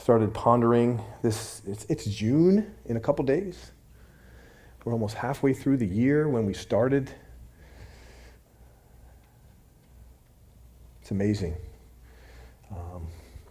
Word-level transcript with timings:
started 0.00 0.32
pondering 0.32 1.02
this, 1.22 1.60
it's, 1.66 1.84
it's 1.88 2.04
June 2.04 2.72
in 2.86 2.96
a 2.96 3.00
couple 3.00 3.24
days. 3.24 3.72
We're 4.84 4.92
almost 4.92 5.16
halfway 5.16 5.52
through 5.52 5.78
the 5.78 5.86
year 5.86 6.28
when 6.28 6.46
we 6.46 6.54
started. 6.54 7.10
It's 11.02 11.10
amazing. 11.10 11.56
Um, 12.70 13.08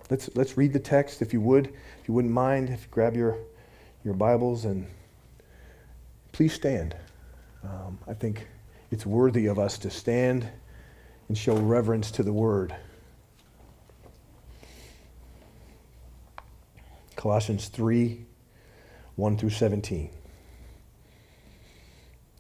let's, 0.10 0.30
let's 0.36 0.58
read 0.58 0.74
the 0.74 0.80
text 0.80 1.22
if 1.22 1.34
you 1.34 1.42
would. 1.42 1.68
If 1.68 2.08
you 2.08 2.14
wouldn't 2.14 2.34
mind, 2.34 2.70
if 2.70 2.84
you 2.84 2.88
grab 2.92 3.16
your, 3.16 3.38
your 4.04 4.14
Bibles 4.14 4.66
and 4.66 4.88
please 6.32 6.54
stand. 6.54 6.96
Um, 7.64 8.00
I 8.08 8.14
think 8.14 8.48
it's 8.90 9.06
worthy 9.06 9.48
of 9.48 9.60
us 9.60 9.78
to 9.80 9.90
stand 9.90 10.50
and 11.28 11.38
show 11.38 11.58
reverence 11.58 12.10
to 12.12 12.24
the 12.24 12.34
Word. 12.34 12.76
Colossians 17.18 17.68
3 17.68 18.26
1 19.16 19.38
through 19.38 19.50
17. 19.50 20.12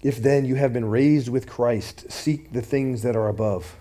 If 0.03 0.21
then 0.21 0.45
you 0.45 0.55
have 0.55 0.71
been 0.71 0.85
raised 0.85 1.27
with 1.27 1.49
Christ, 1.49 2.11
seek 2.11 2.53
the 2.53 2.61
things 2.61 3.01
that 3.01 3.15
are 3.15 3.27
above, 3.27 3.75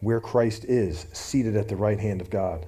where 0.00 0.18
Christ 0.18 0.64
is, 0.64 1.06
seated 1.12 1.54
at 1.54 1.68
the 1.68 1.76
right 1.76 2.00
hand 2.00 2.22
of 2.22 2.30
God. 2.30 2.64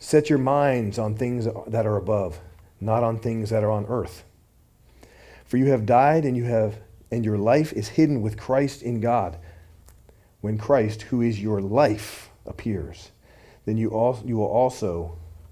Set 0.00 0.28
your 0.28 0.40
minds 0.40 0.98
on 0.98 1.14
things 1.14 1.46
that 1.68 1.86
are 1.86 1.96
above, 1.96 2.40
not 2.80 3.04
on 3.04 3.20
things 3.20 3.50
that 3.50 3.62
are 3.62 3.70
on 3.70 3.86
earth. 3.86 4.24
For 5.44 5.56
you 5.56 5.66
have 5.66 5.86
died 5.86 6.24
and 6.24 6.36
you 6.36 6.44
have 6.44 6.78
and 7.12 7.24
your 7.24 7.38
life 7.38 7.72
is 7.72 7.88
hidden 7.90 8.22
with 8.22 8.36
Christ 8.36 8.82
in 8.82 9.00
God. 9.00 9.38
When 10.40 10.58
Christ, 10.58 11.02
who 11.02 11.22
is 11.22 11.40
your 11.40 11.60
life, 11.60 12.28
appears, 12.44 13.12
then 13.64 13.76
you, 13.76 13.90
all, 13.90 14.20
you 14.24 14.36
will 14.36 14.46
also 14.46 15.16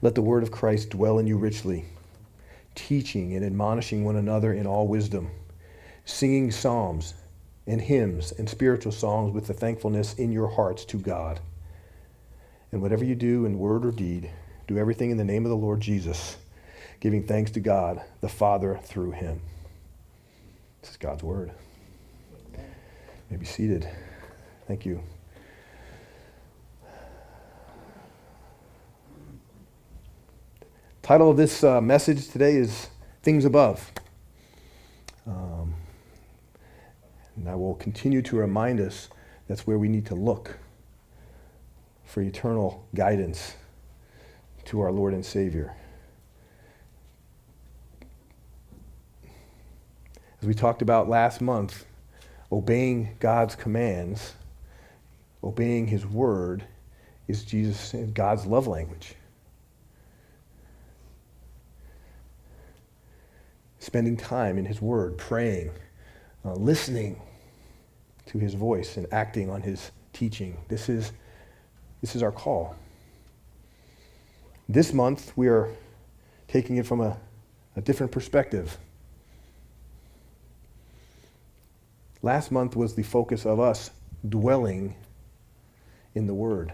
Let 0.00 0.14
the 0.14 0.22
word 0.22 0.42
of 0.42 0.50
Christ 0.50 0.90
dwell 0.90 1.18
in 1.18 1.26
you 1.26 1.36
richly, 1.36 1.84
teaching 2.74 3.34
and 3.34 3.44
admonishing 3.44 4.04
one 4.04 4.16
another 4.16 4.52
in 4.52 4.66
all 4.66 4.86
wisdom, 4.86 5.30
singing 6.04 6.50
psalms 6.50 7.14
and 7.66 7.80
hymns 7.80 8.32
and 8.32 8.48
spiritual 8.48 8.92
songs 8.92 9.34
with 9.34 9.46
the 9.46 9.54
thankfulness 9.54 10.14
in 10.14 10.30
your 10.30 10.48
hearts 10.48 10.84
to 10.86 10.98
God. 10.98 11.40
And 12.70 12.80
whatever 12.80 13.04
you 13.04 13.14
do 13.14 13.44
in 13.44 13.58
word 13.58 13.84
or 13.84 13.90
deed, 13.90 14.30
do 14.66 14.78
everything 14.78 15.10
in 15.10 15.16
the 15.16 15.24
name 15.24 15.44
of 15.44 15.50
the 15.50 15.56
Lord 15.56 15.80
Jesus, 15.80 16.36
giving 17.00 17.26
thanks 17.26 17.50
to 17.52 17.60
God 17.60 18.00
the 18.20 18.28
Father 18.28 18.78
through 18.84 19.12
him. 19.12 19.40
This 20.80 20.92
is 20.92 20.96
God's 20.96 21.22
word. 21.22 21.50
May 23.30 23.36
be 23.36 23.46
seated. 23.46 23.88
Thank 24.66 24.86
you. 24.86 25.02
The 31.08 31.14
title 31.14 31.30
of 31.30 31.38
this 31.38 31.64
uh, 31.64 31.80
message 31.80 32.28
today 32.28 32.56
is 32.56 32.88
Things 33.22 33.46
Above. 33.46 33.92
Um, 35.26 35.72
and 37.34 37.48
I 37.48 37.54
will 37.54 37.76
continue 37.76 38.20
to 38.20 38.36
remind 38.36 38.78
us 38.78 39.08
that's 39.48 39.66
where 39.66 39.78
we 39.78 39.88
need 39.88 40.04
to 40.04 40.14
look 40.14 40.58
for 42.04 42.20
eternal 42.20 42.86
guidance 42.94 43.54
to 44.66 44.82
our 44.82 44.92
Lord 44.92 45.14
and 45.14 45.24
Savior. 45.24 45.74
As 50.42 50.46
we 50.46 50.52
talked 50.52 50.82
about 50.82 51.08
last 51.08 51.40
month, 51.40 51.86
obeying 52.52 53.16
God's 53.18 53.56
commands, 53.56 54.34
obeying 55.42 55.86
His 55.86 56.04
word, 56.04 56.64
is 57.28 57.44
Jesus 57.44 57.94
God's 58.12 58.44
love 58.44 58.66
language. 58.66 59.14
Spending 63.78 64.16
time 64.16 64.58
in 64.58 64.64
His 64.64 64.80
word, 64.80 65.18
praying, 65.18 65.70
uh, 66.44 66.54
listening 66.54 67.20
to 68.26 68.38
His 68.38 68.54
voice, 68.54 68.96
and 68.96 69.06
acting 69.12 69.50
on 69.50 69.62
His 69.62 69.90
teaching. 70.12 70.56
This 70.68 70.88
is, 70.88 71.12
this 72.00 72.16
is 72.16 72.22
our 72.22 72.32
call. 72.32 72.76
This 74.68 74.92
month, 74.92 75.32
we 75.36 75.48
are 75.48 75.68
taking 76.48 76.76
it 76.76 76.86
from 76.86 77.00
a, 77.00 77.16
a 77.76 77.80
different 77.80 78.12
perspective. 78.12 78.76
Last 82.20 82.50
month 82.50 82.74
was 82.74 82.94
the 82.94 83.02
focus 83.02 83.46
of 83.46 83.60
us 83.60 83.90
dwelling 84.28 84.96
in 86.14 86.26
the 86.26 86.34
Word. 86.34 86.72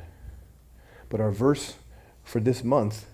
But 1.09 1.21
our 1.21 1.31
verse 1.31 1.75
for 2.25 2.41
this 2.41 2.65
month 2.65 3.07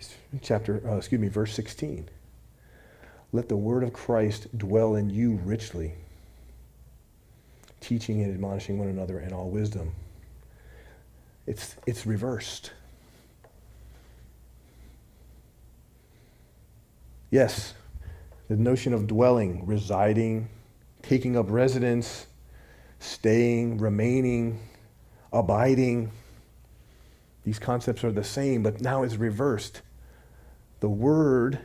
is 0.00 0.14
chapter, 0.42 0.82
uh, 0.84 0.96
excuse 0.96 1.20
me, 1.20 1.28
verse 1.28 1.54
16. 1.54 2.08
Let 3.32 3.48
the 3.48 3.56
word 3.56 3.84
of 3.84 3.92
Christ 3.92 4.56
dwell 4.56 4.96
in 4.96 5.10
you 5.10 5.40
richly, 5.44 5.94
teaching 7.80 8.22
and 8.22 8.32
admonishing 8.32 8.78
one 8.78 8.88
another 8.88 9.20
in 9.20 9.32
all 9.32 9.48
wisdom. 9.50 9.92
It's, 11.46 11.76
it's 11.86 12.06
reversed. 12.06 12.72
Yes, 17.30 17.74
the 18.48 18.56
notion 18.56 18.92
of 18.92 19.06
dwelling, 19.06 19.64
residing, 19.64 20.48
taking 21.02 21.36
up 21.36 21.46
residence, 21.48 22.26
staying, 22.98 23.78
remaining, 23.78 24.58
abiding, 25.32 26.10
these 27.44 27.58
concepts 27.58 28.04
are 28.04 28.12
the 28.12 28.24
same, 28.24 28.62
but 28.62 28.80
now 28.80 29.02
it's 29.02 29.16
reversed. 29.16 29.82
The 30.80 30.88
Word 30.88 31.58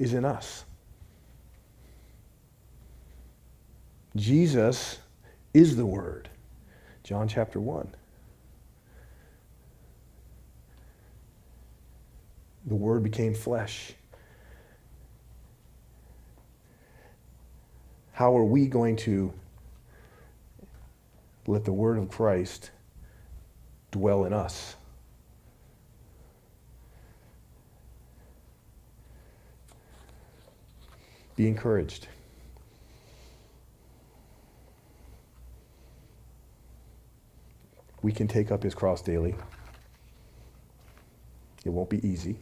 is 0.00 0.14
in 0.14 0.24
us. 0.24 0.64
Jesus 4.16 4.98
is 5.52 5.76
the 5.76 5.84
Word. 5.84 6.30
John 7.04 7.28
chapter 7.28 7.60
1. 7.60 7.94
The 12.66 12.74
Word 12.74 13.02
became 13.02 13.34
flesh. 13.34 13.92
How 18.12 18.36
are 18.36 18.44
we 18.44 18.68
going 18.68 18.96
to 18.96 19.34
let 21.46 21.66
the 21.66 21.72
Word 21.72 21.98
of 21.98 22.08
Christ 22.08 22.70
dwell 23.90 24.24
in 24.24 24.32
us? 24.32 24.76
Be 31.40 31.48
encouraged. 31.48 32.06
We 38.02 38.12
can 38.12 38.28
take 38.28 38.50
up 38.50 38.62
his 38.62 38.74
cross 38.74 39.00
daily. 39.00 39.34
It 41.64 41.70
won't 41.70 41.88
be 41.88 42.06
easy. 42.06 42.36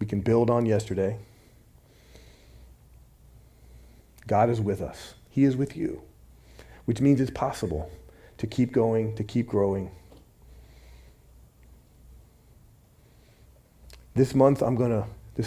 We 0.00 0.06
can 0.06 0.20
build 0.20 0.50
on 0.50 0.66
yesterday. 0.66 1.16
God 4.26 4.50
is 4.50 4.60
with 4.60 4.82
us. 4.82 5.14
He 5.30 5.44
is 5.44 5.56
with 5.56 5.78
you, 5.78 6.02
which 6.84 7.00
means 7.00 7.22
it's 7.22 7.30
possible 7.30 7.90
to 8.36 8.46
keep 8.46 8.72
going, 8.72 9.14
to 9.14 9.24
keep 9.24 9.46
growing. 9.46 9.90
This 14.12 14.34
month, 14.34 14.62
I'm 14.62 14.76
going 14.76 14.90
to 14.90 15.06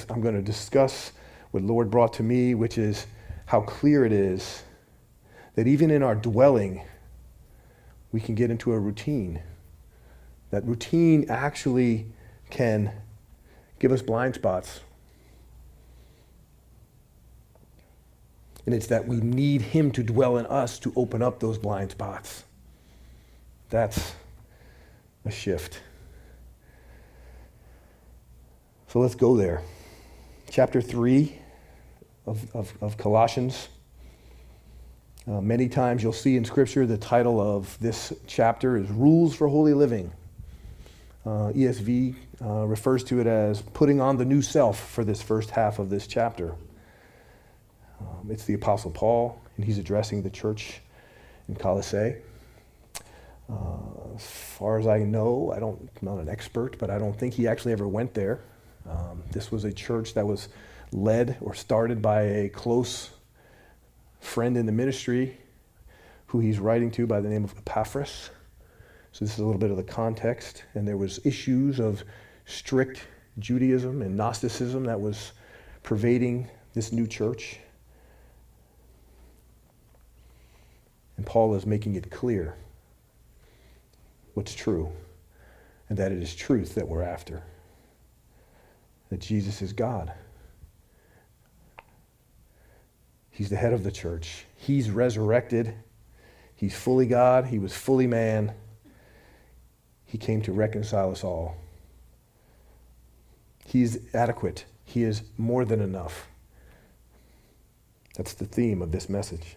I'm 0.10 0.22
going 0.22 0.36
to 0.36 0.42
discuss 0.42 1.12
what 1.52 1.64
Lord 1.64 1.90
brought 1.90 2.14
to 2.14 2.24
me, 2.24 2.54
which 2.54 2.78
is 2.78 3.08
how 3.46 3.62
clear 3.62 4.06
it 4.06 4.12
is 4.12 4.64
that 5.56 5.68
even 5.68 5.92
in 5.92 6.04
our 6.04 6.16
dwelling, 6.16 6.84
we 8.12 8.22
can 8.22 8.36
get 8.36 8.52
into 8.52 8.72
a 8.72 8.80
routine. 8.80 9.42
That 10.52 10.66
routine 10.66 11.26
actually 11.30 12.06
can 12.50 12.92
give 13.80 13.92
us 13.92 14.02
blind 14.02 14.36
spots. 14.36 14.82
And 18.66 18.76
it's 18.76 18.88
that 18.88 19.08
we 19.08 19.18
need 19.18 19.62
Him 19.62 19.92
to 19.92 20.04
dwell 20.04 20.38
in 20.38 20.46
us 20.46 20.80
to 20.80 20.94
open 20.96 21.22
up 21.22 21.40
those 21.40 21.58
blind 21.58 21.92
spots. 21.92 22.44
That's 23.70 24.14
a 25.26 25.32
shift. 25.32 25.82
So 28.88 29.00
let's 29.00 29.16
go 29.16 29.36
there. 29.36 29.62
Chapter 30.50 30.82
3 30.82 31.39
of, 32.30 32.56
of, 32.56 32.74
of 32.82 32.98
Colossians. 32.98 33.70
Uh, 35.28 35.42
many 35.42 35.68
times 35.68 36.02
you'll 36.02 36.14
see 36.14 36.38
in 36.38 36.46
Scripture 36.46 36.86
the 36.86 36.98
title 36.98 37.42
of 37.42 37.78
this 37.80 38.14
chapter 38.28 38.78
is 38.78 38.90
Rules 38.90 39.36
for 39.36 39.48
Holy 39.48 39.74
Living. 39.74 40.12
Uh, 41.26 41.52
ESV 41.52 42.16
uh, 42.42 42.66
refers 42.66 43.04
to 43.06 43.20
it 43.20 43.28
as 43.28 43.62
putting 43.62 44.00
on 44.00 44.18
the 44.18 44.26
new 44.26 44.42
self 44.42 44.80
for 44.80 45.04
this 45.04 45.22
first 45.22 45.50
half 45.50 45.80
of 45.80 45.90
this 45.90 46.08
chapter. 46.08 46.56
Um, 48.00 48.30
it's 48.30 48.46
the 48.46 48.54
Apostle 48.54 48.92
Paul, 48.92 49.42
and 49.58 49.66
he's 49.66 49.78
addressing 49.78 50.24
the 50.24 50.30
church 50.30 50.80
in 51.48 51.56
Colossae. 51.56 52.16
Uh, 53.50 53.56
as 54.16 54.26
far 54.26 54.80
as 54.80 54.88
I 54.88 55.00
know, 55.00 55.52
I 55.54 55.60
don't, 55.60 55.80
I'm 55.82 56.08
not 56.08 56.20
an 56.20 56.30
expert, 56.30 56.78
but 56.80 56.90
I 56.90 56.98
don't 56.98 57.18
think 57.18 57.34
he 57.34 57.48
actually 57.48 57.74
ever 57.74 57.88
went 57.88 58.14
there. 58.14 58.40
Um, 58.88 59.24
this 59.32 59.52
was 59.52 59.66
a 59.66 59.74
church 59.74 60.14
that 60.14 60.26
was 60.26 60.48
led 60.92 61.38
or 61.42 61.54
started 61.54 62.02
by 62.02 62.22
a 62.22 62.50
close 62.50 63.12
friend 64.20 64.58
in 64.58 64.66
the 64.66 64.72
ministry 64.72 65.38
who 66.28 66.40
he's 66.40 66.60
writing 66.60 66.92
to 66.92 67.08
by 67.08 67.20
the 67.20 67.30
name 67.30 67.44
of 67.44 67.58
Epaphras. 67.58 68.30
So 69.12 69.26
this 69.26 69.34
is 69.34 69.40
a 69.40 69.46
little 69.46 69.60
bit 69.60 69.72
of 69.72 69.78
the 69.78 69.84
context. 69.84 70.64
And 70.76 70.88
there 70.88 70.98
was 70.98 71.20
issues 71.26 71.80
of 71.80 72.04
strict 72.46 73.02
Judaism 73.40 74.02
and 74.02 74.16
Gnosticism 74.16 74.86
that 74.86 75.00
was 75.00 75.32
pervading 75.84 76.48
this 76.74 76.92
new 76.92 77.08
church. 77.08 77.60
And 81.18 81.26
Paul 81.26 81.56
is 81.56 81.66
making 81.66 81.96
it 81.96 82.12
clear 82.12 82.56
what's 84.36 84.54
true 84.54 84.92
and 85.90 85.98
that 85.98 86.12
it 86.12 86.22
is 86.22 86.36
truth 86.36 86.76
that 86.76 86.88
we're 86.88 87.04
after. 87.04 87.44
That 89.10 89.20
Jesus 89.20 89.62
is 89.62 89.74
God. 89.74 90.14
He's 93.40 93.50
the 93.50 93.56
head 93.56 93.72
of 93.72 93.86
the 93.86 93.92
church. 93.92 94.44
He's 94.58 94.90
resurrected. 94.90 95.74
He's 96.54 96.76
fully 96.76 97.06
God. 97.06 97.46
He 97.46 97.58
was 97.58 97.74
fully 97.74 98.06
man. 98.06 98.52
He 100.06 100.18
came 100.18 100.42
to 100.42 100.52
reconcile 100.52 101.10
us 101.10 101.24
all. 101.24 101.56
He's 103.66 104.14
adequate. 104.14 104.66
He 104.84 105.04
is 105.04 105.24
more 105.38 105.64
than 105.64 105.80
enough. 105.80 106.28
That's 108.18 108.34
the 108.34 108.44
theme 108.44 108.82
of 108.82 108.92
this 108.92 109.08
message. 109.08 109.56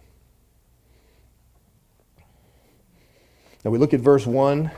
Now 3.65 3.71
we 3.71 3.79
look 3.79 3.93
at 3.93 3.99
verse 3.99 4.25
1. 4.25 4.67
It 4.67 4.71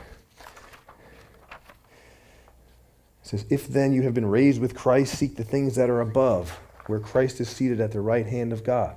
says, 3.22 3.46
If 3.50 3.68
then 3.68 3.92
you 3.92 4.02
have 4.02 4.14
been 4.14 4.26
raised 4.26 4.60
with 4.60 4.74
Christ, 4.74 5.16
seek 5.16 5.36
the 5.36 5.44
things 5.44 5.76
that 5.76 5.88
are 5.88 6.00
above 6.00 6.58
where 6.86 7.00
Christ 7.00 7.40
is 7.40 7.48
seated 7.48 7.80
at 7.80 7.92
the 7.92 8.00
right 8.00 8.26
hand 8.26 8.52
of 8.52 8.64
God. 8.64 8.96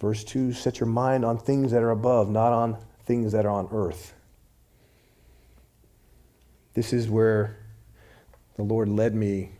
Verse 0.00 0.24
2 0.24 0.52
Set 0.52 0.80
your 0.80 0.88
mind 0.88 1.24
on 1.24 1.38
things 1.38 1.72
that 1.72 1.82
are 1.82 1.90
above, 1.90 2.28
not 2.28 2.52
on 2.52 2.78
things 3.04 3.32
that 3.32 3.46
are 3.46 3.50
on 3.50 3.68
earth. 3.72 4.14
This 6.74 6.92
is 6.92 7.08
where 7.08 7.56
the 8.56 8.62
Lord 8.62 8.88
led 8.88 9.14
me 9.14 9.52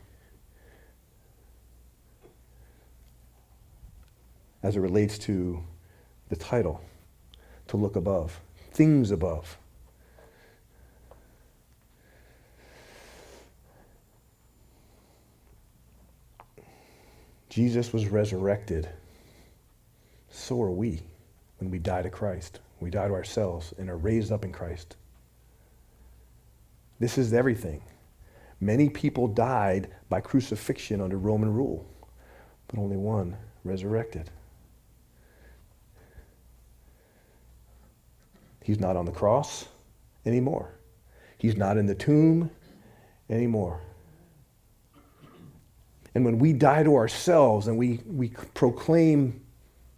as 4.62 4.76
it 4.76 4.80
relates 4.80 5.18
to 5.18 5.62
the 6.30 6.36
title 6.36 6.80
to 7.68 7.76
look 7.76 7.96
above, 7.96 8.40
things 8.72 9.10
above. 9.10 9.58
Jesus 17.54 17.92
was 17.92 18.08
resurrected. 18.08 18.88
So 20.28 20.60
are 20.60 20.72
we 20.72 21.02
when 21.58 21.70
we 21.70 21.78
die 21.78 22.02
to 22.02 22.10
Christ. 22.10 22.58
We 22.80 22.90
die 22.90 23.06
to 23.06 23.14
ourselves 23.14 23.72
and 23.78 23.88
are 23.88 23.96
raised 23.96 24.32
up 24.32 24.44
in 24.44 24.50
Christ. 24.50 24.96
This 26.98 27.16
is 27.16 27.32
everything. 27.32 27.80
Many 28.60 28.88
people 28.88 29.28
died 29.28 29.92
by 30.08 30.20
crucifixion 30.20 31.00
under 31.00 31.16
Roman 31.16 31.54
rule, 31.54 31.86
but 32.66 32.80
only 32.80 32.96
one 32.96 33.36
resurrected. 33.62 34.32
He's 38.64 38.80
not 38.80 38.96
on 38.96 39.04
the 39.04 39.12
cross 39.12 39.68
anymore. 40.26 40.74
He's 41.38 41.56
not 41.56 41.76
in 41.76 41.86
the 41.86 41.94
tomb 41.94 42.50
anymore. 43.30 43.80
And 46.14 46.24
when 46.24 46.38
we 46.38 46.52
die 46.52 46.82
to 46.82 46.94
ourselves 46.94 47.66
and 47.66 47.76
we, 47.76 48.00
we 48.06 48.28
proclaim 48.54 49.40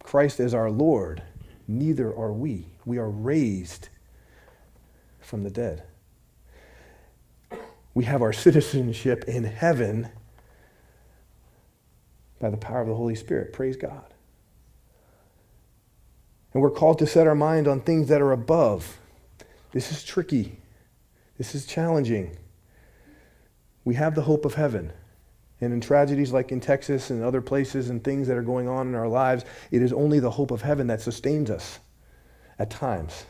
Christ 0.01 0.39
as 0.39 0.53
our 0.53 0.71
Lord, 0.71 1.21
neither 1.67 2.07
are 2.07 2.33
we. 2.33 2.67
We 2.85 2.97
are 2.97 3.09
raised 3.09 3.89
from 5.19 5.43
the 5.43 5.51
dead. 5.51 5.83
We 7.93 8.05
have 8.05 8.21
our 8.21 8.33
citizenship 8.33 9.25
in 9.27 9.43
heaven 9.43 10.09
by 12.39 12.49
the 12.49 12.57
power 12.57 12.81
of 12.81 12.87
the 12.87 12.95
Holy 12.95 13.15
Spirit. 13.15 13.53
Praise 13.53 13.75
God. 13.75 14.13
And 16.53 16.63
we're 16.63 16.71
called 16.71 16.99
to 16.99 17.07
set 17.07 17.27
our 17.27 17.35
mind 17.35 17.67
on 17.67 17.81
things 17.81 18.07
that 18.07 18.21
are 18.21 18.31
above. 18.31 18.99
This 19.71 19.91
is 19.91 20.03
tricky. 20.03 20.57
This 21.37 21.53
is 21.53 21.65
challenging. 21.65 22.37
We 23.83 23.95
have 23.95 24.15
the 24.15 24.23
hope 24.23 24.45
of 24.45 24.55
heaven. 24.55 24.91
And 25.59 25.73
in 25.73 25.81
tragedies 25.81 26.31
like 26.31 26.51
in 26.51 26.59
Texas 26.59 27.09
and 27.09 27.23
other 27.23 27.41
places 27.41 27.89
and 27.89 28.03
things 28.03 28.27
that 28.27 28.37
are 28.37 28.43
going 28.43 28.67
on 28.67 28.87
in 28.87 28.95
our 28.95 29.07
lives, 29.07 29.43
it 29.71 29.81
is 29.81 29.91
only 29.91 30.19
the 30.19 30.29
hope 30.29 30.51
of 30.51 30.61
heaven 30.61 30.87
that 30.87 31.01
sustains 31.01 31.49
us 31.49 31.79
at 32.59 32.69
times. 32.69 33.25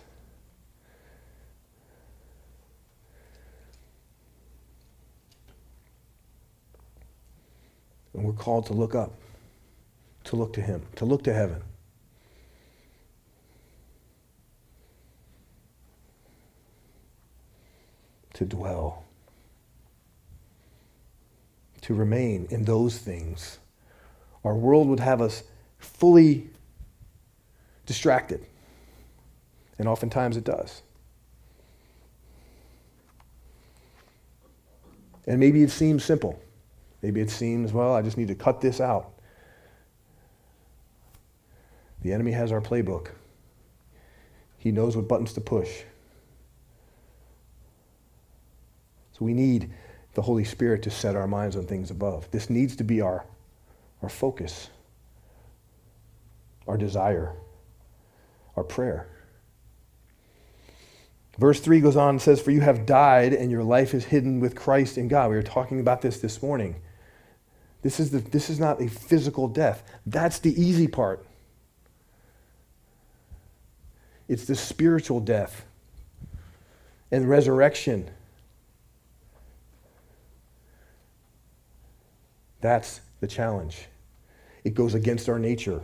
And 8.14 8.26
we're 8.26 8.34
called 8.34 8.66
to 8.66 8.74
look 8.74 8.96
up, 8.96 9.14
to 10.26 10.36
look 10.36 10.52
to 10.54 10.62
Him, 10.62 10.82
to 10.96 11.06
look 11.06 11.24
to 11.24 11.34
heaven. 11.34 11.62
To 18.34 18.46
dwell 18.46 19.07
to 21.88 21.94
remain 21.94 22.46
in 22.50 22.66
those 22.66 22.98
things, 22.98 23.60
our 24.44 24.54
world 24.54 24.90
would 24.90 25.00
have 25.00 25.22
us 25.22 25.44
fully 25.80 26.50
distracted. 27.86 28.46
And 29.80 29.88
oftentimes 29.88 30.36
it 30.36 30.44
does. 30.44 30.82
And 35.28 35.40
maybe 35.40 35.64
it 35.64 35.72
seems 35.72 36.04
simple. 36.04 36.38
Maybe 37.02 37.22
it 37.22 37.30
seems, 37.30 37.72
well, 37.72 37.96
I 37.96 38.02
just 38.02 38.18
need 38.18 38.28
to 38.28 38.36
cut 38.36 38.60
this 38.60 38.82
out. 38.82 39.14
The 42.02 42.12
enemy 42.12 42.34
has 42.34 42.52
our 42.52 42.60
playbook. 42.60 43.12
He 44.58 44.74
knows 44.74 44.98
what 44.98 45.08
buttons 45.08 45.32
to 45.34 45.42
push. 45.42 45.84
So 49.14 49.24
we 49.24 49.34
need 49.34 49.72
the 50.18 50.24
Holy 50.24 50.44
Spirit 50.44 50.82
to 50.82 50.90
set 50.90 51.16
our 51.16 51.28
minds 51.28 51.56
on 51.56 51.68
things 51.68 51.92
above. 51.92 52.28
This 52.32 52.50
needs 52.50 52.76
to 52.78 52.84
be 52.84 53.02
our, 53.02 53.24
our 54.02 54.10
focus, 54.10 54.72
our 56.68 56.76
desire, 56.76 57.36
our 58.56 58.64
prayer. 58.64 59.08
Verse 61.38 61.60
3 61.60 61.82
goes 61.82 61.96
on 61.96 62.10
and 62.10 62.22
says, 62.22 62.42
For 62.42 62.50
you 62.50 62.62
have 62.62 62.88
died, 62.88 63.32
and 63.32 63.52
your 63.52 63.64
life 63.64 63.94
is 63.94 64.06
hidden 64.06 64.40
with 64.40 64.56
Christ 64.56 64.98
in 64.98 65.08
God. 65.08 65.30
We 65.30 65.36
were 65.36 65.44
talking 65.44 65.80
about 65.80 66.02
this 66.02 66.20
this 66.20 66.42
morning. 66.42 66.78
This 67.84 68.00
is, 68.00 68.10
the, 68.10 68.18
this 68.18 68.50
is 68.50 68.60
not 68.60 68.82
a 68.82 68.90
physical 68.90 69.48
death. 69.48 69.84
That's 70.08 70.40
the 70.40 70.60
easy 70.60 70.88
part. 70.88 71.24
It's 74.28 74.46
the 74.46 74.56
spiritual 74.56 75.20
death 75.20 75.64
and 77.12 77.30
resurrection. 77.30 78.10
That's 82.62 83.02
the 83.20 83.28
challenge. 83.28 83.88
It 84.64 84.74
goes 84.74 84.94
against 84.94 85.30
our 85.30 85.40
nature. 85.40 85.82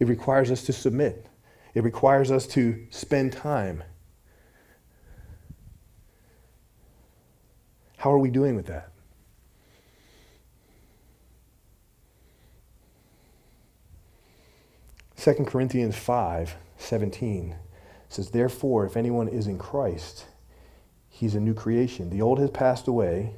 It 0.00 0.06
requires 0.06 0.50
us 0.50 0.64
to 0.64 0.72
submit. 0.72 1.26
It 1.74 1.82
requires 1.82 2.30
us 2.30 2.46
to 2.48 2.86
spend 2.90 3.32
time. 3.32 3.82
How 7.98 8.12
are 8.12 8.18
we 8.18 8.30
doing 8.30 8.54
with 8.54 8.66
that? 8.66 8.92
Second 15.16 15.46
Corinthians 15.46 15.96
5 15.96 16.56
17 16.78 17.56
says, 18.08 18.30
Therefore, 18.30 18.86
if 18.86 18.96
anyone 18.96 19.26
is 19.26 19.48
in 19.48 19.58
Christ, 19.58 20.26
he's 21.18 21.34
a 21.34 21.40
new 21.40 21.54
creation. 21.54 22.10
The 22.10 22.22
old 22.22 22.38
has 22.38 22.50
passed 22.50 22.86
away. 22.86 23.32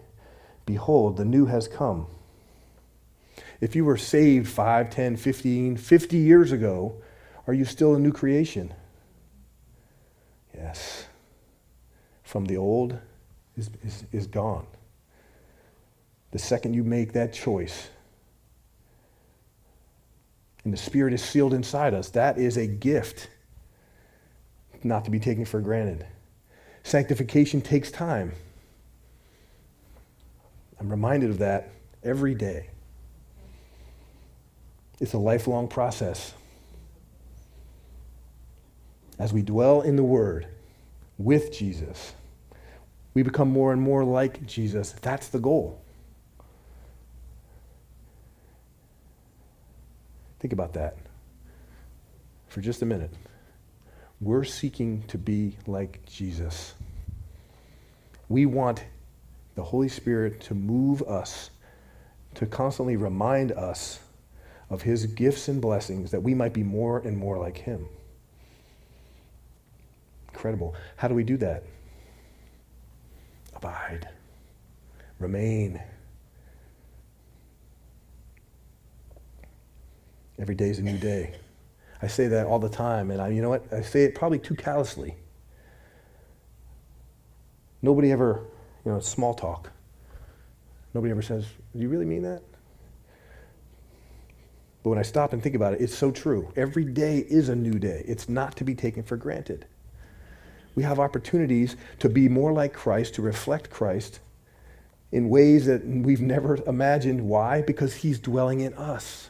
Behold, 0.66 1.16
the 1.16 1.24
new 1.24 1.46
has 1.46 1.66
come. 1.66 2.06
If 3.58 3.74
you 3.74 3.86
were 3.86 3.96
saved 3.96 4.48
5, 4.48 4.90
10, 4.90 5.16
15, 5.16 5.76
50 5.78 6.16
years 6.18 6.52
ago, 6.52 7.00
are 7.46 7.54
you 7.54 7.64
still 7.64 7.94
a 7.94 7.98
new 7.98 8.12
creation? 8.12 8.74
Yes. 10.54 11.06
From 12.22 12.44
the 12.44 12.58
old 12.58 12.98
is, 13.56 13.70
is, 13.82 14.04
is 14.12 14.26
gone. 14.26 14.66
The 16.32 16.38
second 16.38 16.74
you 16.74 16.84
make 16.84 17.14
that 17.14 17.32
choice, 17.32 17.88
and 20.64 20.72
the 20.72 20.78
Spirit 20.78 21.14
is 21.14 21.22
sealed 21.22 21.54
inside 21.54 21.94
us, 21.94 22.10
that 22.10 22.36
is 22.36 22.58
a 22.58 22.66
gift 22.66 23.28
not 24.84 25.06
to 25.06 25.10
be 25.10 25.18
taken 25.18 25.46
for 25.46 25.60
granted. 25.60 26.06
Sanctification 26.82 27.60
takes 27.60 27.90
time. 27.90 28.32
I'm 30.78 30.88
reminded 30.88 31.30
of 31.30 31.38
that 31.38 31.70
every 32.02 32.34
day. 32.34 32.70
It's 34.98 35.12
a 35.12 35.18
lifelong 35.18 35.68
process. 35.68 36.34
As 39.18 39.32
we 39.32 39.42
dwell 39.42 39.82
in 39.82 39.96
the 39.96 40.02
Word 40.02 40.46
with 41.18 41.52
Jesus, 41.52 42.14
we 43.12 43.22
become 43.22 43.50
more 43.50 43.72
and 43.72 43.82
more 43.82 44.04
like 44.04 44.46
Jesus. 44.46 44.92
That's 45.02 45.28
the 45.28 45.38
goal. 45.38 45.80
Think 50.38 50.54
about 50.54 50.72
that 50.72 50.96
for 52.48 52.60
just 52.60 52.80
a 52.80 52.86
minute. 52.86 53.12
We're 54.20 54.44
seeking 54.44 55.02
to 55.08 55.16
be 55.16 55.56
like 55.66 56.04
Jesus. 56.04 56.74
We 58.28 58.44
want 58.44 58.84
the 59.54 59.62
Holy 59.62 59.88
Spirit 59.88 60.40
to 60.42 60.54
move 60.54 61.02
us, 61.02 61.50
to 62.34 62.46
constantly 62.46 62.96
remind 62.96 63.52
us 63.52 63.98
of 64.68 64.82
his 64.82 65.06
gifts 65.06 65.48
and 65.48 65.60
blessings 65.60 66.10
that 66.10 66.22
we 66.22 66.34
might 66.34 66.52
be 66.52 66.62
more 66.62 66.98
and 66.98 67.16
more 67.16 67.38
like 67.38 67.58
him. 67.58 67.86
Incredible. 70.28 70.74
How 70.96 71.08
do 71.08 71.14
we 71.14 71.24
do 71.24 71.36
that? 71.38 71.64
Abide, 73.56 74.08
remain. 75.18 75.82
Every 80.38 80.54
day 80.54 80.70
is 80.70 80.78
a 80.78 80.82
new 80.82 80.96
day. 80.98 81.34
I 82.02 82.06
say 82.06 82.28
that 82.28 82.46
all 82.46 82.58
the 82.58 82.68
time, 82.68 83.10
and 83.10 83.20
I, 83.20 83.28
you 83.28 83.42
know 83.42 83.50
what? 83.50 83.70
I 83.72 83.82
say 83.82 84.04
it 84.04 84.14
probably 84.14 84.38
too 84.38 84.54
callously. 84.54 85.16
Nobody 87.82 88.10
ever, 88.10 88.46
you 88.84 88.92
know, 88.92 89.00
small 89.00 89.34
talk. 89.34 89.70
Nobody 90.94 91.10
ever 91.10 91.22
says, 91.22 91.46
Do 91.74 91.82
you 91.82 91.88
really 91.88 92.06
mean 92.06 92.22
that? 92.22 92.42
But 94.82 94.90
when 94.90 94.98
I 94.98 95.02
stop 95.02 95.34
and 95.34 95.42
think 95.42 95.54
about 95.54 95.74
it, 95.74 95.80
it's 95.80 95.96
so 95.96 96.10
true. 96.10 96.52
Every 96.56 96.84
day 96.84 97.18
is 97.18 97.50
a 97.50 97.56
new 97.56 97.78
day. 97.78 98.02
It's 98.06 98.28
not 98.28 98.56
to 98.56 98.64
be 98.64 98.74
taken 98.74 99.02
for 99.02 99.16
granted. 99.16 99.66
We 100.74 100.84
have 100.84 100.98
opportunities 100.98 101.76
to 101.98 102.08
be 102.08 102.28
more 102.28 102.52
like 102.52 102.72
Christ, 102.72 103.14
to 103.14 103.22
reflect 103.22 103.68
Christ 103.68 104.20
in 105.12 105.28
ways 105.28 105.66
that 105.66 105.86
we've 105.86 106.20
never 106.20 106.56
imagined. 106.66 107.22
Why? 107.28 107.60
Because 107.60 107.96
He's 107.96 108.18
dwelling 108.18 108.60
in 108.60 108.72
us 108.74 109.28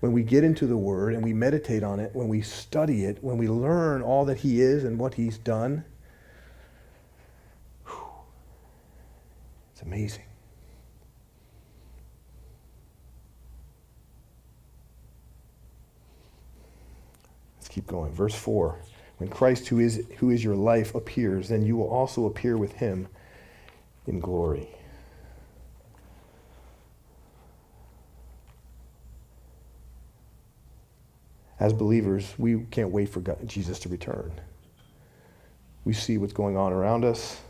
when 0.00 0.12
we 0.12 0.22
get 0.22 0.42
into 0.42 0.66
the 0.66 0.76
Word 0.76 1.14
and 1.14 1.22
we 1.22 1.32
meditate 1.34 1.82
on 1.82 2.00
it, 2.00 2.10
when 2.14 2.28
we 2.28 2.40
study 2.40 3.04
it, 3.04 3.18
when 3.22 3.36
we 3.36 3.48
learn 3.48 4.02
all 4.02 4.24
that 4.24 4.38
He 4.38 4.60
is 4.60 4.82
and 4.84 4.98
what 4.98 5.14
He's 5.14 5.36
done, 5.36 5.84
it's 9.72 9.82
amazing. 9.82 10.24
Let's 17.58 17.68
keep 17.68 17.86
going. 17.86 18.12
Verse 18.14 18.34
4 18.34 18.78
When 19.18 19.28
Christ, 19.28 19.68
who 19.68 19.78
is, 19.80 20.06
who 20.16 20.30
is 20.30 20.42
your 20.42 20.56
life, 20.56 20.94
appears, 20.94 21.50
then 21.50 21.62
you 21.62 21.76
will 21.76 21.88
also 21.88 22.24
appear 22.24 22.56
with 22.56 22.72
Him 22.72 23.06
in 24.06 24.18
glory. 24.18 24.68
As 31.60 31.74
believers, 31.74 32.34
we 32.38 32.60
can't 32.70 32.90
wait 32.90 33.10
for 33.10 33.20
God, 33.20 33.46
Jesus 33.46 33.78
to 33.80 33.90
return. 33.90 34.32
We 35.84 35.92
see 35.92 36.16
what's 36.16 36.32
going 36.32 36.56
on 36.56 36.72
around 36.72 37.04
us. 37.04 37.40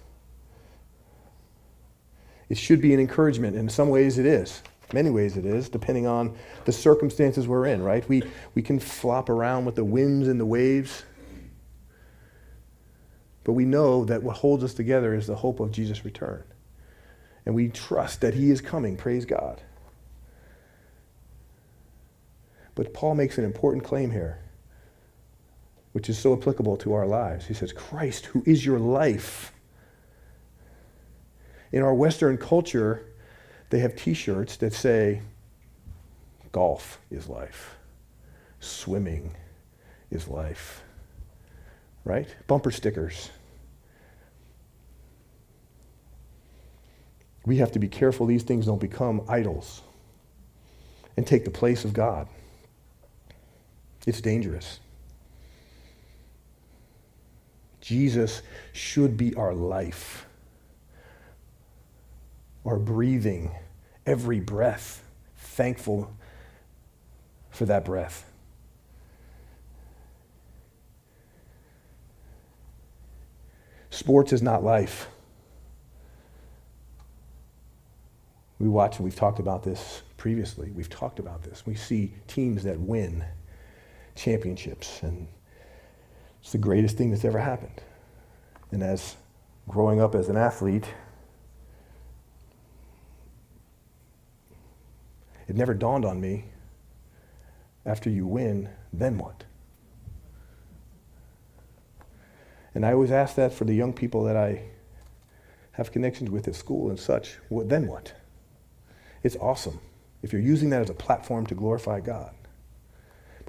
It 2.48 2.58
should 2.58 2.80
be 2.80 2.92
an 2.92 2.98
encouragement. 2.98 3.56
In 3.56 3.68
some 3.68 3.88
ways, 3.88 4.18
it 4.18 4.26
is. 4.26 4.62
Many 4.92 5.10
ways, 5.10 5.36
it 5.36 5.46
is, 5.46 5.68
depending 5.68 6.08
on 6.08 6.36
the 6.64 6.72
circumstances 6.72 7.46
we're 7.46 7.66
in, 7.66 7.80
right? 7.82 8.06
We, 8.08 8.24
we 8.56 8.62
can 8.62 8.80
flop 8.80 9.28
around 9.28 9.64
with 9.64 9.76
the 9.76 9.84
winds 9.84 10.26
and 10.26 10.40
the 10.40 10.46
waves. 10.46 11.04
But 13.44 13.52
we 13.52 13.64
know 13.64 14.04
that 14.06 14.24
what 14.24 14.36
holds 14.36 14.64
us 14.64 14.74
together 14.74 15.14
is 15.14 15.28
the 15.28 15.36
hope 15.36 15.60
of 15.60 15.70
Jesus' 15.70 16.04
return. 16.04 16.42
And 17.46 17.54
we 17.54 17.68
trust 17.68 18.20
that 18.22 18.34
He 18.34 18.50
is 18.50 18.60
coming. 18.60 18.96
Praise 18.96 19.24
God. 19.24 19.62
But 22.80 22.94
Paul 22.94 23.14
makes 23.14 23.36
an 23.36 23.44
important 23.44 23.84
claim 23.84 24.10
here, 24.10 24.38
which 25.92 26.08
is 26.08 26.18
so 26.18 26.32
applicable 26.32 26.78
to 26.78 26.94
our 26.94 27.06
lives. 27.06 27.44
He 27.44 27.52
says, 27.52 27.74
Christ, 27.74 28.24
who 28.24 28.42
is 28.46 28.64
your 28.64 28.78
life. 28.78 29.52
In 31.72 31.82
our 31.82 31.92
Western 31.92 32.38
culture, 32.38 33.04
they 33.68 33.80
have 33.80 33.96
t 33.96 34.14
shirts 34.14 34.56
that 34.56 34.72
say, 34.72 35.20
Golf 36.52 36.98
is 37.10 37.28
life, 37.28 37.76
swimming 38.60 39.34
is 40.10 40.26
life, 40.26 40.82
right? 42.06 42.34
Bumper 42.46 42.70
stickers. 42.70 43.28
We 47.44 47.58
have 47.58 47.72
to 47.72 47.78
be 47.78 47.88
careful 47.88 48.24
these 48.24 48.42
things 48.42 48.64
don't 48.64 48.80
become 48.80 49.20
idols 49.28 49.82
and 51.18 51.26
take 51.26 51.44
the 51.44 51.50
place 51.50 51.84
of 51.84 51.92
God. 51.92 52.26
It's 54.06 54.20
dangerous. 54.20 54.80
Jesus 57.80 58.42
should 58.72 59.16
be 59.16 59.34
our 59.34 59.54
life, 59.54 60.26
our 62.64 62.78
breathing 62.78 63.52
every 64.06 64.40
breath, 64.40 65.04
thankful 65.36 66.12
for 67.50 67.64
that 67.66 67.84
breath. 67.84 68.24
Sports 73.90 74.32
is 74.32 74.42
not 74.42 74.62
life. 74.62 75.08
We 78.58 78.68
watch 78.68 78.96
and 78.96 79.04
we've 79.04 79.16
talked 79.16 79.38
about 79.38 79.62
this 79.62 80.02
previously. 80.16 80.70
We've 80.70 80.88
talked 80.88 81.18
about 81.18 81.42
this. 81.42 81.64
We 81.66 81.74
see 81.74 82.12
teams 82.26 82.62
that 82.64 82.78
win 82.78 83.24
championships, 84.20 85.02
and 85.02 85.26
it's 86.40 86.52
the 86.52 86.58
greatest 86.58 86.96
thing 86.96 87.10
that's 87.10 87.24
ever 87.24 87.38
happened. 87.38 87.80
And 88.70 88.82
as 88.82 89.16
growing 89.68 90.00
up 90.00 90.14
as 90.14 90.28
an 90.28 90.36
athlete, 90.36 90.86
it 95.48 95.56
never 95.56 95.74
dawned 95.74 96.04
on 96.04 96.20
me 96.20 96.44
after 97.86 98.10
you 98.10 98.26
win, 98.26 98.68
then 98.92 99.18
what? 99.18 99.44
And 102.74 102.84
I 102.86 102.92
always 102.92 103.10
ask 103.10 103.34
that 103.36 103.52
for 103.52 103.64
the 103.64 103.74
young 103.74 103.92
people 103.92 104.22
that 104.24 104.36
I 104.36 104.62
have 105.72 105.90
connections 105.90 106.30
with 106.30 106.46
at 106.46 106.54
school 106.54 106.90
and 106.90 106.98
such. 106.98 107.38
What, 107.48 107.68
then 107.68 107.86
what? 107.86 108.12
It's 109.22 109.36
awesome 109.36 109.80
if 110.22 110.32
you're 110.32 110.42
using 110.42 110.70
that 110.70 110.82
as 110.82 110.90
a 110.90 110.94
platform 110.94 111.46
to 111.46 111.54
glorify 111.54 112.00
God. 112.00 112.34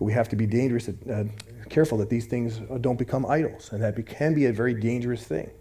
But 0.02 0.06
we 0.06 0.14
have 0.14 0.30
to 0.30 0.36
be 0.36 0.48
dangerous, 0.48 0.90
uh, 0.90 1.26
careful 1.70 2.00
that 2.00 2.10
these 2.10 2.26
things 2.26 2.58
don't 2.82 2.98
become 2.98 3.24
idols, 3.24 3.70
and 3.72 3.84
that 3.84 4.04
can 4.08 4.34
be 4.34 4.48
a 4.48 4.52
very 4.52 4.74
dangerous 4.74 5.24
thing. 5.24 5.52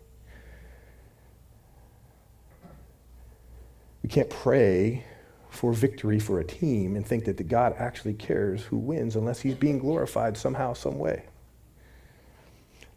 We 4.02 4.08
can't 4.08 4.30
pray 4.30 5.04
for 5.50 5.74
victory 5.74 6.18
for 6.18 6.40
a 6.40 6.44
team 6.44 6.96
and 6.96 7.06
think 7.06 7.26
that 7.26 7.36
the 7.36 7.42
God 7.42 7.74
actually 7.76 8.14
cares 8.14 8.62
who 8.62 8.78
wins 8.78 9.14
unless 9.14 9.40
he's 9.40 9.56
being 9.56 9.78
glorified 9.78 10.38
somehow, 10.38 10.72
some 10.72 10.98
way. 10.98 11.26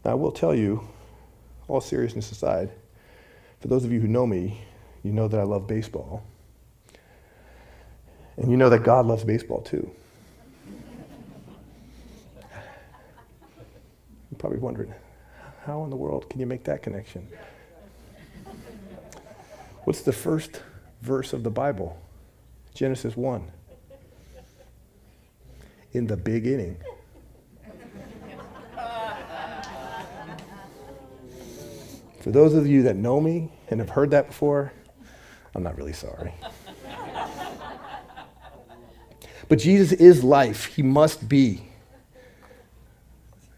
Now, 0.02 0.12
I 0.12 0.14
will 0.14 0.32
tell 0.32 0.54
you, 0.54 0.88
all 1.68 1.82
seriousness 1.82 2.32
aside, 2.32 2.70
for 3.60 3.68
those 3.68 3.84
of 3.84 3.92
you 3.92 4.00
who 4.00 4.08
know 4.08 4.26
me, 4.26 4.62
you 5.02 5.12
know 5.12 5.28
that 5.28 5.38
I 5.38 5.42
love 5.42 5.66
baseball. 5.66 6.22
And 8.38 8.50
you 8.50 8.56
know 8.56 8.70
that 8.70 8.82
God 8.82 9.04
loves 9.04 9.24
baseball 9.24 9.60
too. 9.60 9.90
Probably 14.44 14.58
wondering, 14.58 14.92
how 15.64 15.84
in 15.84 15.90
the 15.90 15.96
world 15.96 16.28
can 16.28 16.38
you 16.38 16.44
make 16.44 16.64
that 16.64 16.82
connection? 16.82 17.26
What's 19.84 20.02
the 20.02 20.12
first 20.12 20.60
verse 21.00 21.32
of 21.32 21.42
the 21.42 21.50
Bible? 21.50 21.98
Genesis 22.74 23.16
1. 23.16 23.50
In 25.94 26.06
the 26.06 26.18
beginning. 26.18 26.76
For 32.20 32.30
those 32.30 32.52
of 32.52 32.66
you 32.66 32.82
that 32.82 32.96
know 32.96 33.18
me 33.18 33.50
and 33.70 33.80
have 33.80 33.88
heard 33.88 34.10
that 34.10 34.26
before, 34.26 34.74
I'm 35.54 35.62
not 35.62 35.78
really 35.78 35.94
sorry. 35.94 36.34
But 39.48 39.58
Jesus 39.58 39.92
is 39.92 40.22
life. 40.22 40.66
He 40.66 40.82
must 40.82 41.30
be. 41.30 41.62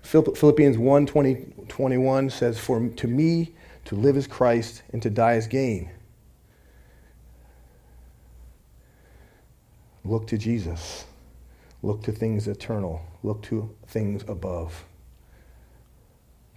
Philippians 0.07 0.79
1 0.79 1.07
20, 1.07 1.35
21 1.69 2.31
says, 2.31 2.59
For 2.59 2.89
to 2.89 3.09
me, 3.09 3.55
to 3.87 3.97
live 3.97 4.17
is 4.17 4.27
Christ, 4.27 4.83
and 4.93 5.03
to 5.03 5.11
die 5.11 5.35
is 5.35 5.49
gain. 5.49 5.91
Look 10.05 10.29
to 10.29 10.39
Jesus. 10.39 11.07
Look 11.83 12.03
to 12.05 12.13
things 12.13 12.47
eternal. 12.47 13.03
Look 13.25 13.43
to 13.45 13.75
things 13.89 14.23
above. 14.29 14.85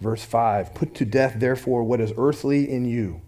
Verse 0.00 0.24
5 0.24 0.72
Put 0.74 0.94
to 0.96 1.04
death, 1.04 1.34
therefore, 1.36 1.82
what 1.82 2.00
is 2.00 2.12
earthly 2.16 2.70
in 2.70 2.84
you 2.84 3.20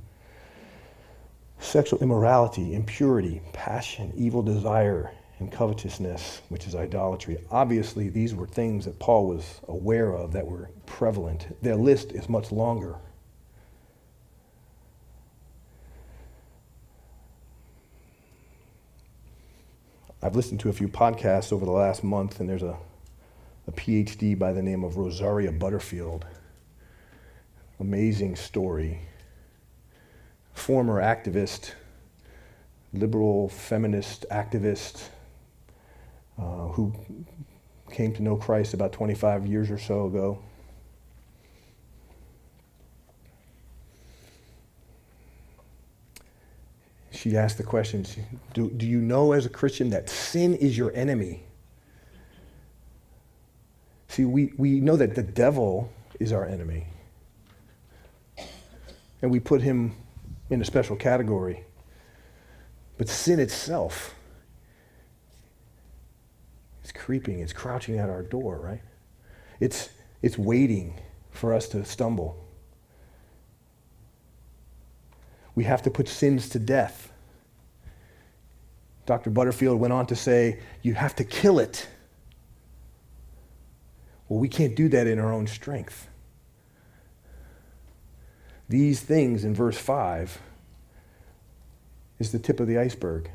sexual 1.58 2.00
immorality, 2.00 2.74
impurity, 2.74 3.40
passion, 3.52 4.12
evil 4.16 4.42
desire 4.42 5.12
and 5.42 5.50
covetousness, 5.50 6.40
which 6.50 6.68
is 6.68 6.76
idolatry. 6.76 7.38
Obviously, 7.50 8.08
these 8.08 8.32
were 8.32 8.46
things 8.46 8.84
that 8.84 8.98
Paul 9.00 9.26
was 9.26 9.60
aware 9.66 10.14
of 10.14 10.32
that 10.32 10.46
were 10.46 10.70
prevalent. 10.86 11.60
Their 11.62 11.74
list 11.74 12.12
is 12.12 12.28
much 12.28 12.52
longer. 12.52 12.96
I've 20.22 20.36
listened 20.36 20.60
to 20.60 20.68
a 20.68 20.72
few 20.72 20.86
podcasts 20.86 21.52
over 21.52 21.64
the 21.64 21.72
last 21.72 22.04
month, 22.04 22.38
and 22.38 22.48
there's 22.48 22.62
a, 22.62 22.76
a 23.66 23.72
PhD 23.72 24.38
by 24.38 24.52
the 24.52 24.62
name 24.62 24.84
of 24.84 24.96
Rosaria 24.96 25.50
Butterfield. 25.50 26.24
Amazing 27.80 28.36
story. 28.36 29.00
Former 30.54 31.02
activist, 31.02 31.72
liberal 32.92 33.48
feminist 33.48 34.24
activist, 34.30 35.08
uh, 36.38 36.68
who 36.68 36.94
came 37.90 38.12
to 38.14 38.22
know 38.22 38.36
Christ 38.36 38.74
about 38.74 38.92
25 38.92 39.46
years 39.46 39.70
or 39.70 39.78
so 39.78 40.06
ago. 40.06 40.38
She 47.10 47.36
asked 47.36 47.58
the 47.58 47.62
question 47.62 48.04
do, 48.54 48.70
do 48.70 48.86
you 48.86 48.98
know 48.98 49.32
as 49.32 49.46
a 49.46 49.48
Christian 49.48 49.90
that 49.90 50.08
sin 50.08 50.54
is 50.54 50.76
your 50.76 50.92
enemy? 50.96 51.44
See, 54.08 54.24
we, 54.24 54.52
we 54.56 54.80
know 54.80 54.96
that 54.96 55.14
the 55.14 55.22
devil 55.22 55.90
is 56.20 56.32
our 56.32 56.46
enemy. 56.46 56.86
And 59.22 59.30
we 59.30 59.40
put 59.40 59.62
him 59.62 59.94
in 60.50 60.60
a 60.60 60.64
special 60.64 60.96
category. 60.96 61.64
But 62.98 63.08
sin 63.08 63.40
itself 63.40 64.14
it's 66.82 66.92
creeping, 66.92 67.38
it's 67.38 67.52
crouching 67.52 67.98
at 67.98 68.10
our 68.10 68.22
door, 68.22 68.58
right? 68.58 68.82
It's, 69.60 69.90
it's 70.20 70.36
waiting 70.36 71.00
for 71.30 71.54
us 71.54 71.68
to 71.68 71.84
stumble. 71.84 72.44
We 75.54 75.64
have 75.64 75.82
to 75.82 75.90
put 75.90 76.08
sins 76.08 76.48
to 76.50 76.58
death. 76.58 77.12
Dr. 79.06 79.30
Butterfield 79.30 79.78
went 79.78 79.92
on 79.92 80.06
to 80.06 80.16
say, 80.16 80.60
you 80.82 80.94
have 80.94 81.14
to 81.16 81.24
kill 81.24 81.58
it. 81.58 81.88
Well, 84.28 84.40
we 84.40 84.48
can't 84.48 84.74
do 84.74 84.88
that 84.88 85.06
in 85.06 85.18
our 85.18 85.32
own 85.32 85.46
strength. 85.46 86.08
These 88.68 89.00
things 89.00 89.44
in 89.44 89.54
verse 89.54 89.76
5 89.76 90.40
is 92.18 92.32
the 92.32 92.38
tip 92.38 92.58
of 92.58 92.66
the 92.66 92.78
iceberg. 92.78 93.30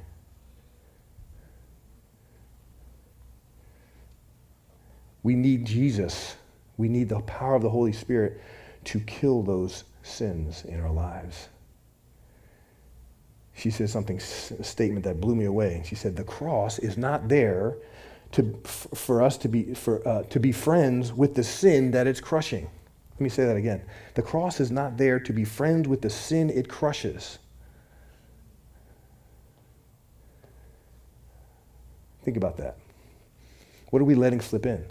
We 5.28 5.36
need 5.36 5.66
Jesus. 5.66 6.38
We 6.78 6.88
need 6.88 7.10
the 7.10 7.20
power 7.20 7.54
of 7.54 7.62
the 7.62 7.70
Holy 7.70 7.92
Spirit 7.92 8.40
to 8.86 9.02
kill 9.02 9.44
those 9.44 9.84
sins 10.02 10.64
in 10.64 10.80
our 10.80 10.90
lives. 10.90 11.50
She 13.54 13.70
said 13.70 13.90
something, 13.90 14.20
a 14.20 14.64
statement 14.64 15.04
that 15.04 15.20
blew 15.20 15.36
me 15.36 15.44
away. 15.44 15.84
She 15.86 15.96
said, 15.96 16.16
The 16.16 16.24
cross 16.24 16.80
is 16.80 16.98
not 16.98 17.28
there 17.28 17.76
to, 18.32 18.58
for 18.64 19.22
us 19.22 19.38
to 19.40 19.50
be, 19.50 19.74
for, 19.74 20.08
uh, 20.08 20.24
to 20.24 20.40
be 20.40 20.54
friends 20.54 21.12
with 21.12 21.36
the 21.36 21.44
sin 21.44 21.92
that 21.92 22.08
it's 22.08 22.22
crushing. 22.22 22.70
Let 23.16 23.20
me 23.20 23.28
say 23.28 23.44
that 23.48 23.58
again. 23.58 23.82
The 24.14 24.22
cross 24.22 24.62
is 24.62 24.72
not 24.72 24.96
there 24.96 25.20
to 25.20 25.34
be 25.34 25.44
friends 25.44 25.90
with 25.90 26.02
the 26.02 26.10
sin 26.10 26.50
it 26.50 26.70
crushes. 26.70 27.40
Think 32.24 32.38
about 32.38 32.56
that. 32.60 32.78
What 33.90 34.02
are 34.02 34.06
we 34.06 34.16
letting 34.16 34.40
slip 34.40 34.66
in? 34.66 34.86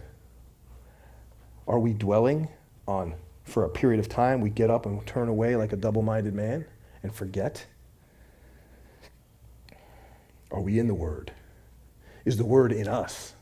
Are 1.67 1.79
we 1.79 1.93
dwelling 1.93 2.49
on, 2.87 3.15
for 3.45 3.65
a 3.65 3.69
period 3.69 3.99
of 3.99 4.09
time, 4.09 4.41
we 4.41 4.51
get 4.51 4.71
up 4.71 4.87
and 4.87 5.05
turn 5.07 5.29
away 5.29 5.57
like 5.57 5.73
a 5.73 5.77
double 5.77 6.03
minded 6.03 6.35
man 6.35 6.65
and 7.03 7.15
forget? 7.15 7.67
Are 10.51 10.61
we 10.61 10.79
in 10.79 10.87
the 10.87 10.95
Word? 10.95 11.33
Is 12.25 12.37
the 12.37 12.45
Word 12.45 12.73
in 12.73 12.87
us? 12.89 13.35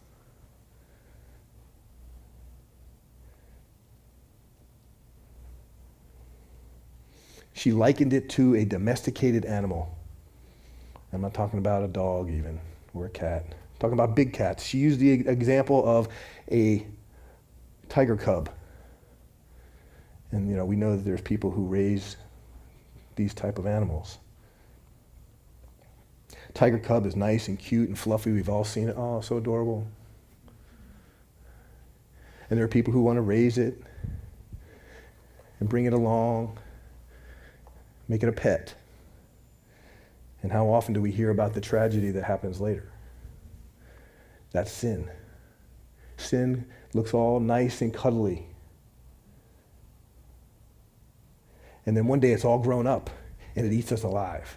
She 7.53 7.73
likened 7.73 8.13
it 8.13 8.29
to 8.31 8.55
a 8.57 8.65
domesticated 8.65 9.45
animal. 9.45 9.97
I'm 11.13 11.21
not 11.21 11.33
talking 11.33 11.59
about 11.59 11.85
a 11.85 11.89
dog, 11.89 12.29
even, 12.29 12.61
or 12.93 13.07
a 13.07 13.11
cat. 13.11 13.45
I'm 13.49 13.79
talking 13.79 13.95
about 13.95 14.17
big 14.17 14.33
cats. 14.33 14.65
She 14.65 14.79
used 14.79 14.99
the 14.99 15.13
example 15.13 15.87
of 15.87 16.09
a 16.51 16.85
tiger 17.89 18.17
cub. 18.17 18.51
And 20.31 20.49
you 20.49 20.57
know, 20.57 20.65
we 20.65 20.77
know 20.77 20.97
that 20.97 21.05
there's 21.05 21.21
people 21.21 21.51
who 21.51 21.65
raise 21.65 22.17
these 23.17 23.35
type 23.35 23.59
of 23.59 23.67
animals. 23.67 24.19
tiger 26.55 26.79
cub 26.79 27.07
is 27.07 27.15
nice 27.15 27.49
and 27.49 27.59
cute 27.59 27.89
and 27.89 27.99
fluffy. 27.99 28.33
We've 28.33 28.49
all 28.49 28.65
seen 28.65 28.89
it. 28.89 28.97
Oh, 28.97 29.21
so 29.21 29.37
adorable. 29.37 29.87
And 32.51 32.59
there 32.59 32.65
are 32.65 32.69
people 32.69 32.93
who 32.93 33.03
want 33.03 33.17
to 33.17 33.23
raise 33.23 33.59
it 33.59 33.81
and 35.61 35.69
bring 35.69 35.87
it 35.87 35.93
along, 35.93 36.59
make 38.09 38.23
it 38.23 38.29
a 38.29 38.33
pet. 38.33 38.75
And 40.43 40.53
how 40.53 40.69
often 40.69 40.93
do 40.93 41.01
we 41.01 41.11
hear 41.11 41.31
about 41.31 41.55
the 41.55 41.61
tragedy 41.61 42.11
that 42.11 42.25
happens 42.25 42.61
later? 42.61 42.93
That's 44.53 44.71
sin. 44.71 45.11
Sin 46.17 46.67
looks 46.95 47.13
all 47.13 47.41
nice 47.41 47.83
and 47.83 47.93
cuddly. 47.93 48.47
And 51.85 51.97
then 51.97 52.07
one 52.07 52.21
day 52.21 52.33
it's 52.33 52.45
all 52.45 52.59
grown 52.59 52.87
up 52.87 53.11
and 53.55 53.67
it 53.67 53.73
eats 53.73 53.93
us 53.93 54.05
alive. 54.05 54.57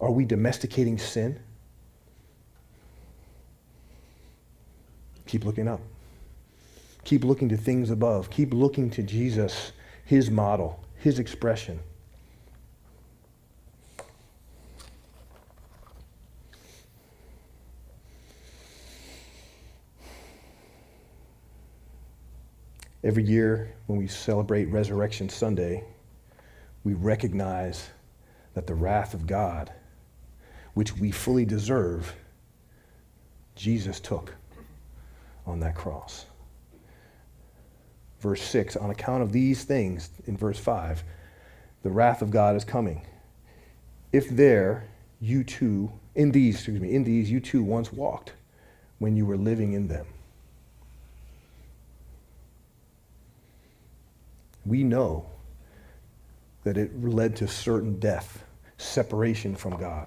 Are 0.00 0.10
we 0.10 0.24
domesticating 0.24 0.98
sin? 0.98 1.40
Keep 5.26 5.44
looking 5.44 5.68
up. 5.68 5.80
Keep 7.04 7.24
looking 7.24 7.48
to 7.48 7.56
things 7.56 7.90
above. 7.90 8.30
Keep 8.30 8.52
looking 8.52 8.90
to 8.90 9.02
Jesus, 9.02 9.72
his 10.04 10.30
model, 10.30 10.84
his 10.96 11.18
expression. 11.18 11.80
Every 23.04 23.22
year 23.22 23.74
when 23.86 23.98
we 23.98 24.08
celebrate 24.08 24.66
Resurrection 24.66 25.28
Sunday, 25.28 25.84
we 26.82 26.94
recognize 26.94 27.90
that 28.54 28.66
the 28.66 28.74
wrath 28.74 29.14
of 29.14 29.26
God, 29.26 29.72
which 30.74 30.96
we 30.96 31.12
fully 31.12 31.44
deserve, 31.44 32.14
Jesus 33.54 34.00
took 34.00 34.34
on 35.46 35.60
that 35.60 35.76
cross. 35.76 36.26
Verse 38.18 38.42
6 38.42 38.74
On 38.76 38.90
account 38.90 39.22
of 39.22 39.30
these 39.30 39.62
things, 39.62 40.10
in 40.26 40.36
verse 40.36 40.58
5, 40.58 41.04
the 41.84 41.90
wrath 41.90 42.20
of 42.20 42.30
God 42.30 42.56
is 42.56 42.64
coming. 42.64 43.02
If 44.12 44.28
there, 44.28 44.88
you 45.20 45.44
too, 45.44 45.92
in 46.16 46.32
these, 46.32 46.56
excuse 46.56 46.80
me, 46.80 46.94
in 46.94 47.04
these, 47.04 47.30
you 47.30 47.38
too 47.38 47.62
once 47.62 47.92
walked 47.92 48.32
when 48.98 49.16
you 49.16 49.24
were 49.24 49.36
living 49.36 49.74
in 49.74 49.86
them. 49.86 50.06
We 54.68 54.84
know 54.84 55.26
that 56.64 56.76
it 56.76 57.02
led 57.02 57.36
to 57.36 57.48
certain 57.48 57.98
death, 57.98 58.44
separation 58.76 59.56
from 59.56 59.76
God. 59.78 60.06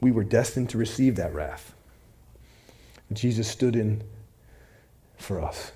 we 0.00 0.10
were 0.10 0.24
destined 0.24 0.70
to 0.70 0.78
receive 0.78 1.16
that 1.16 1.34
wrath. 1.34 1.74
Jesus 3.12 3.48
stood 3.48 3.76
in 3.76 4.02
for 5.16 5.40
us. 5.40 5.72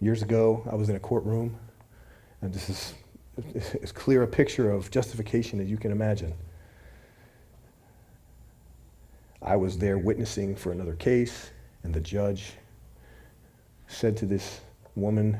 Years 0.00 0.22
ago, 0.22 0.66
I 0.70 0.74
was 0.74 0.90
in 0.90 0.96
a 0.96 1.00
courtroom, 1.00 1.58
and 2.44 2.52
this 2.52 2.68
is 2.68 2.94
as 3.82 3.90
clear 3.90 4.22
a 4.22 4.26
picture 4.26 4.70
of 4.70 4.90
justification 4.90 5.60
as 5.60 5.70
you 5.70 5.78
can 5.78 5.90
imagine. 5.90 6.34
I 9.40 9.56
was 9.56 9.78
there 9.78 9.96
witnessing 9.96 10.54
for 10.54 10.70
another 10.70 10.94
case, 10.94 11.50
and 11.82 11.94
the 11.94 12.00
judge 12.00 12.52
said 13.86 14.16
to 14.18 14.26
this 14.26 14.60
woman 14.94 15.38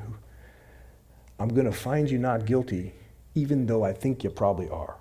I'm 1.38 1.48
going 1.48 1.66
to 1.66 1.72
find 1.72 2.08
you 2.08 2.16
not 2.16 2.46
guilty, 2.46 2.94
even 3.34 3.66
though 3.66 3.84
I 3.84 3.92
think 3.92 4.24
you 4.24 4.30
probably 4.30 4.68
are. 4.70 4.96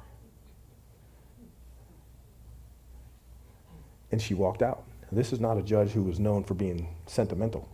And 4.12 4.22
she 4.22 4.34
walked 4.34 4.62
out. 4.62 4.84
This 5.12 5.32
is 5.32 5.40
not 5.40 5.58
a 5.58 5.62
judge 5.62 5.92
who 5.92 6.04
was 6.04 6.20
known 6.20 6.44
for 6.44 6.56
being 6.56 6.88
sentimental. 7.06 7.70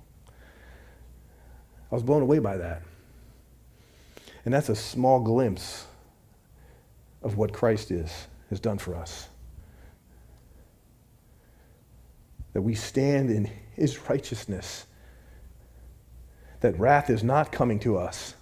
I 1.91 1.95
was 1.95 2.03
blown 2.03 2.21
away 2.21 2.39
by 2.39 2.57
that. 2.57 2.83
And 4.49 4.53
that's 4.55 4.69
a 4.69 4.75
small 4.75 5.19
glimpse 5.19 5.85
of 7.21 7.38
what 7.38 7.53
Christ 7.53 7.91
is, 7.91 8.25
has 8.49 8.59
done 8.59 8.79
for 8.79 8.95
us. 8.95 9.29
That 12.53 12.63
we 12.63 12.73
stand 12.73 13.29
in 13.29 13.51
his 13.75 14.09
righteousness. 14.09 14.88
That 16.62 16.79
wrath 16.79 17.12
is 17.12 17.23
not 17.23 17.51
coming 17.51 17.77
to 17.81 17.99
us. 17.99 18.33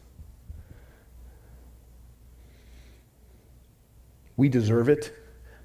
We 4.38 4.48
deserve 4.48 4.88
it, 4.88 5.14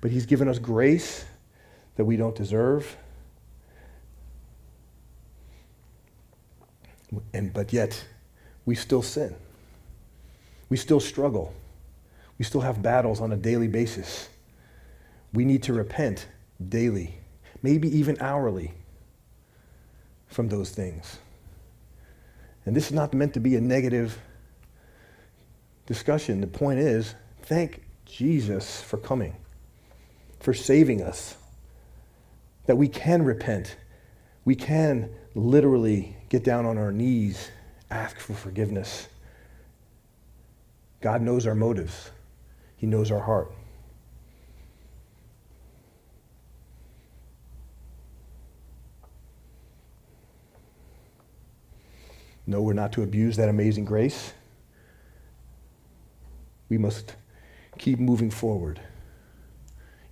but 0.01 0.11
He's 0.11 0.27
given 0.27 0.49
us 0.49 0.59
grace 0.59 1.25
that 1.95 2.05
we 2.05 2.17
don't 2.17 2.35
deserve. 2.35 2.97
And, 7.33 7.53
but 7.53 7.73
yet, 7.73 8.05
we 8.67 8.75
still 8.75 9.03
sin. 9.03 9.37
We 10.73 10.79
still 10.79 11.01
struggle. 11.01 11.53
We 12.39 12.47
still 12.47 12.63
have 12.63 12.81
battles 12.81 13.21
on 13.21 13.31
a 13.31 13.37
daily 13.37 13.69
basis. 13.69 14.31
We 15.35 15.45
need 15.45 15.65
to 15.65 15.75
repent 15.75 16.27
daily, 16.67 17.17
maybe 17.63 17.95
even 17.95 18.17
hourly, 18.23 18.73
from 20.29 20.49
those 20.49 20.71
things. 20.71 21.19
And 22.65 22.75
this 22.75 22.87
is 22.87 22.93
not 22.93 23.13
meant 23.13 23.35
to 23.35 23.41
be 23.41 23.55
a 23.57 23.61
negative 23.61 24.19
discussion. 25.85 26.41
The 26.41 26.47
point 26.47 26.79
is, 26.79 27.17
thank 27.43 27.83
Jesus 28.07 28.81
for 28.81 28.97
coming, 28.97 29.37
for 30.41 30.55
saving 30.55 31.03
us, 31.03 31.37
that 32.65 32.77
we 32.77 32.89
can 32.89 33.25
repent. 33.25 33.77
We 34.47 34.55
can 34.55 35.11
literally 35.35 36.17
get 36.31 36.45
down 36.45 36.65
on 36.65 36.79
our 36.79 36.93
knees, 36.93 37.51
ask 37.91 38.19
for 38.19 38.33
forgiveness. 38.33 39.09
God 41.03 41.21
knows 41.21 41.47
our 41.47 41.55
motives, 41.55 42.11
He 42.77 42.87
knows 42.87 43.11
our 43.11 43.21
heart. 43.21 43.53
No, 52.47 52.63
we're 52.63 52.73
not 52.73 52.93
to 52.93 53.03
abuse 53.03 53.37
that 53.37 53.49
amazing 53.49 53.85
grace. 53.85 54.33
We 56.69 56.79
must 56.79 57.15
keep 57.79 57.99
moving 57.99 58.31
forward 58.31 58.81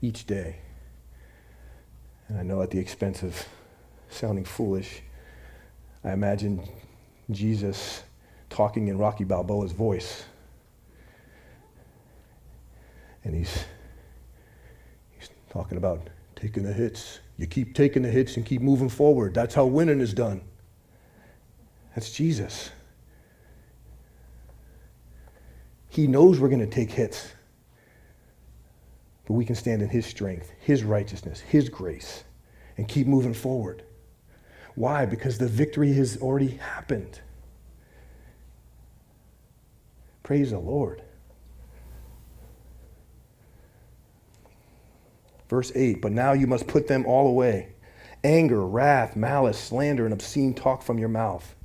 each 0.00 0.26
day. 0.26 0.56
And 2.28 2.38
I 2.38 2.42
know 2.42 2.62
at 2.62 2.70
the 2.70 2.78
expense 2.78 3.22
of 3.22 3.46
sounding 4.08 4.44
foolish, 4.44 5.02
I 6.04 6.12
imagine 6.12 6.62
Jesus 7.30 8.04
talking 8.48 8.88
in 8.88 8.98
Rocky 8.98 9.24
Balboa's 9.24 9.72
voice. 9.72 10.24
And 13.24 13.34
he's, 13.34 13.64
he's 15.18 15.28
talking 15.50 15.78
about 15.78 16.08
taking 16.36 16.62
the 16.62 16.72
hits. 16.72 17.20
You 17.36 17.46
keep 17.46 17.74
taking 17.74 18.02
the 18.02 18.10
hits 18.10 18.36
and 18.36 18.46
keep 18.46 18.62
moving 18.62 18.88
forward. 18.88 19.34
That's 19.34 19.54
how 19.54 19.66
winning 19.66 20.00
is 20.00 20.14
done. 20.14 20.42
That's 21.94 22.12
Jesus. 22.12 22.70
He 25.88 26.06
knows 26.06 26.38
we're 26.38 26.48
going 26.48 26.60
to 26.60 26.66
take 26.66 26.90
hits 26.92 27.32
but 29.30 29.34
we 29.36 29.44
can 29.44 29.54
stand 29.54 29.80
in 29.80 29.88
His 29.88 30.06
strength, 30.06 30.50
His 30.58 30.82
righteousness, 30.82 31.38
His 31.38 31.68
grace, 31.68 32.24
and 32.76 32.88
keep 32.88 33.06
moving 33.06 33.32
forward. 33.32 33.84
Why? 34.74 35.06
Because 35.06 35.38
the 35.38 35.46
victory 35.46 35.92
has 35.92 36.16
already 36.16 36.56
happened. 36.56 37.20
Praise 40.24 40.50
the 40.50 40.58
Lord. 40.58 41.02
Verse 45.50 45.72
8 45.74 46.00
But 46.00 46.12
now 46.12 46.32
you 46.32 46.46
must 46.46 46.68
put 46.68 46.86
them 46.86 47.04
all 47.04 47.26
away 47.26 47.70
anger, 48.22 48.64
wrath, 48.64 49.16
malice, 49.16 49.58
slander, 49.58 50.04
and 50.04 50.12
obscene 50.12 50.54
talk 50.54 50.82
from 50.82 50.98
your 50.98 51.08
mouth. 51.08 51.56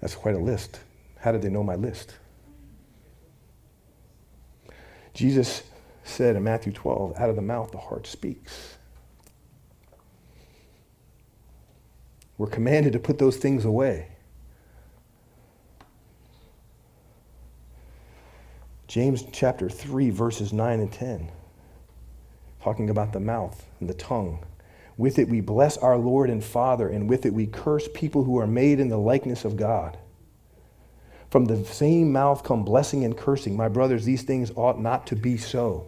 That's 0.00 0.16
quite 0.16 0.34
a 0.34 0.38
list. 0.38 0.80
How 1.20 1.30
did 1.30 1.42
they 1.42 1.50
know 1.50 1.62
my 1.62 1.76
list? 1.76 2.16
Jesus 5.14 5.62
said 6.04 6.36
in 6.36 6.42
Matthew 6.42 6.72
12, 6.72 7.16
out 7.16 7.30
of 7.30 7.36
the 7.36 7.42
mouth 7.42 7.70
the 7.70 7.78
heart 7.78 8.06
speaks. 8.06 8.76
We're 12.38 12.48
commanded 12.48 12.92
to 12.94 12.98
put 12.98 13.18
those 13.18 13.36
things 13.36 13.64
away. 13.64 14.08
James 18.88 19.24
chapter 19.32 19.70
3, 19.70 20.10
verses 20.10 20.52
9 20.52 20.80
and 20.80 20.92
10, 20.92 21.30
talking 22.62 22.90
about 22.90 23.12
the 23.12 23.20
mouth 23.20 23.64
and 23.80 23.88
the 23.88 23.94
tongue. 23.94 24.44
With 24.98 25.18
it 25.18 25.28
we 25.28 25.40
bless 25.40 25.78
our 25.78 25.96
Lord 25.96 26.28
and 26.28 26.44
Father, 26.44 26.88
and 26.88 27.08
with 27.08 27.24
it 27.24 27.32
we 27.32 27.46
curse 27.46 27.88
people 27.94 28.24
who 28.24 28.38
are 28.38 28.46
made 28.46 28.80
in 28.80 28.88
the 28.88 28.98
likeness 28.98 29.44
of 29.44 29.56
God. 29.56 29.96
From 31.32 31.46
the 31.46 31.64
same 31.64 32.12
mouth 32.12 32.44
come 32.44 32.62
blessing 32.62 33.06
and 33.06 33.16
cursing. 33.16 33.56
My 33.56 33.68
brothers, 33.68 34.04
these 34.04 34.20
things 34.20 34.52
ought 34.54 34.78
not 34.78 35.06
to 35.06 35.16
be 35.16 35.38
so. 35.38 35.86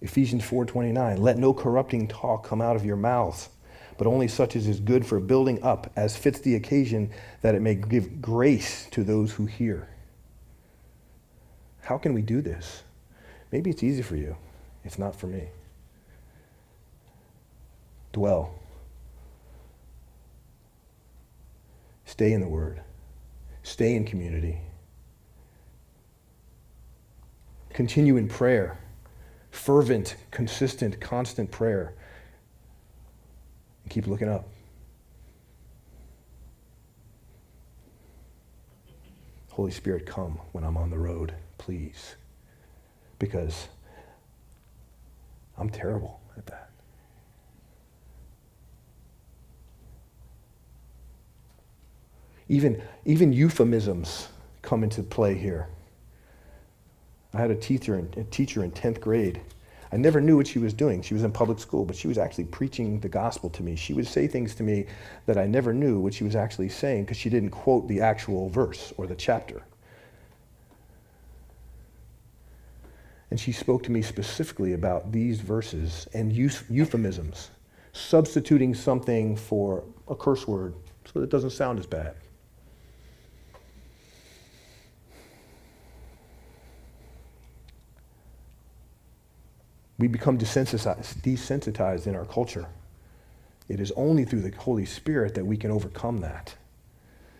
Ephesians 0.00 0.42
4:29 0.42 1.18
Let 1.18 1.36
no 1.36 1.52
corrupting 1.52 2.08
talk 2.08 2.42
come 2.42 2.62
out 2.62 2.74
of 2.74 2.86
your 2.86 2.96
mouths, 2.96 3.50
but 3.98 4.06
only 4.06 4.28
such 4.28 4.56
as 4.56 4.66
is 4.66 4.80
good 4.80 5.04
for 5.04 5.20
building 5.20 5.62
up 5.62 5.92
as 5.94 6.16
fits 6.16 6.40
the 6.40 6.54
occasion 6.54 7.10
that 7.42 7.54
it 7.54 7.60
may 7.60 7.74
give 7.74 8.22
grace 8.22 8.88
to 8.92 9.04
those 9.04 9.32
who 9.32 9.44
hear. 9.44 9.90
How 11.82 11.98
can 11.98 12.14
we 12.14 12.22
do 12.22 12.40
this? 12.40 12.82
Maybe 13.52 13.68
it's 13.68 13.82
easy 13.82 14.00
for 14.00 14.16
you. 14.16 14.38
It's 14.84 14.98
not 14.98 15.14
for 15.14 15.26
me. 15.26 15.48
Dwell. 18.14 18.59
Stay 22.10 22.32
in 22.32 22.40
the 22.40 22.48
Word. 22.48 22.80
Stay 23.62 23.94
in 23.94 24.04
community. 24.04 24.58
Continue 27.72 28.16
in 28.16 28.26
prayer. 28.26 28.80
Fervent, 29.52 30.16
consistent, 30.32 31.00
constant 31.00 31.52
prayer. 31.52 31.94
And 33.84 33.92
keep 33.92 34.08
looking 34.08 34.28
up. 34.28 34.48
Holy 39.50 39.70
Spirit, 39.70 40.04
come 40.04 40.40
when 40.50 40.64
I'm 40.64 40.76
on 40.76 40.90
the 40.90 40.98
road, 40.98 41.32
please. 41.58 42.16
Because 43.20 43.68
I'm 45.56 45.70
terrible 45.70 46.20
at 46.36 46.46
that. 46.46 46.69
Even, 52.50 52.82
even 53.04 53.32
euphemisms 53.32 54.26
come 54.60 54.82
into 54.82 55.04
play 55.04 55.36
here. 55.36 55.68
I 57.32 57.38
had 57.38 57.52
a 57.52 57.54
teacher 57.54 57.96
in, 57.96 58.12
a 58.16 58.24
teacher 58.24 58.64
in 58.64 58.72
10th 58.72 59.00
grade. 59.00 59.40
I 59.92 59.96
never 59.96 60.20
knew 60.20 60.36
what 60.36 60.48
she 60.48 60.58
was 60.58 60.74
doing. 60.74 61.00
She 61.00 61.14
was 61.14 61.22
in 61.22 61.30
public 61.30 61.60
school, 61.60 61.84
but 61.84 61.94
she 61.94 62.08
was 62.08 62.18
actually 62.18 62.46
preaching 62.46 62.98
the 62.98 63.08
gospel 63.08 63.50
to 63.50 63.62
me. 63.62 63.76
She 63.76 63.92
would 63.92 64.08
say 64.08 64.26
things 64.26 64.56
to 64.56 64.64
me 64.64 64.86
that 65.26 65.38
I 65.38 65.46
never 65.46 65.72
knew 65.72 66.00
what 66.00 66.12
she 66.12 66.24
was 66.24 66.34
actually 66.34 66.70
saying 66.70 67.04
because 67.04 67.16
she 67.16 67.30
didn't 67.30 67.50
quote 67.50 67.86
the 67.86 68.00
actual 68.00 68.48
verse 68.48 68.92
or 68.96 69.06
the 69.06 69.14
chapter. 69.14 69.62
And 73.30 73.38
she 73.38 73.52
spoke 73.52 73.84
to 73.84 73.92
me 73.92 74.02
specifically 74.02 74.72
about 74.72 75.12
these 75.12 75.40
verses 75.40 76.08
and 76.14 76.32
euphemisms, 76.32 77.50
substituting 77.92 78.74
something 78.74 79.36
for 79.36 79.84
a 80.08 80.16
curse 80.16 80.48
word 80.48 80.74
so 81.04 81.20
that 81.20 81.26
it 81.26 81.30
doesn't 81.30 81.50
sound 81.50 81.78
as 81.78 81.86
bad. 81.86 82.16
We 90.00 90.08
become 90.08 90.38
desensitized, 90.38 91.20
desensitized 91.20 92.06
in 92.06 92.16
our 92.16 92.24
culture. 92.24 92.66
It 93.68 93.80
is 93.80 93.92
only 93.92 94.24
through 94.24 94.40
the 94.40 94.56
Holy 94.56 94.86
Spirit 94.86 95.34
that 95.34 95.44
we 95.44 95.58
can 95.58 95.70
overcome 95.70 96.22
that. 96.22 96.54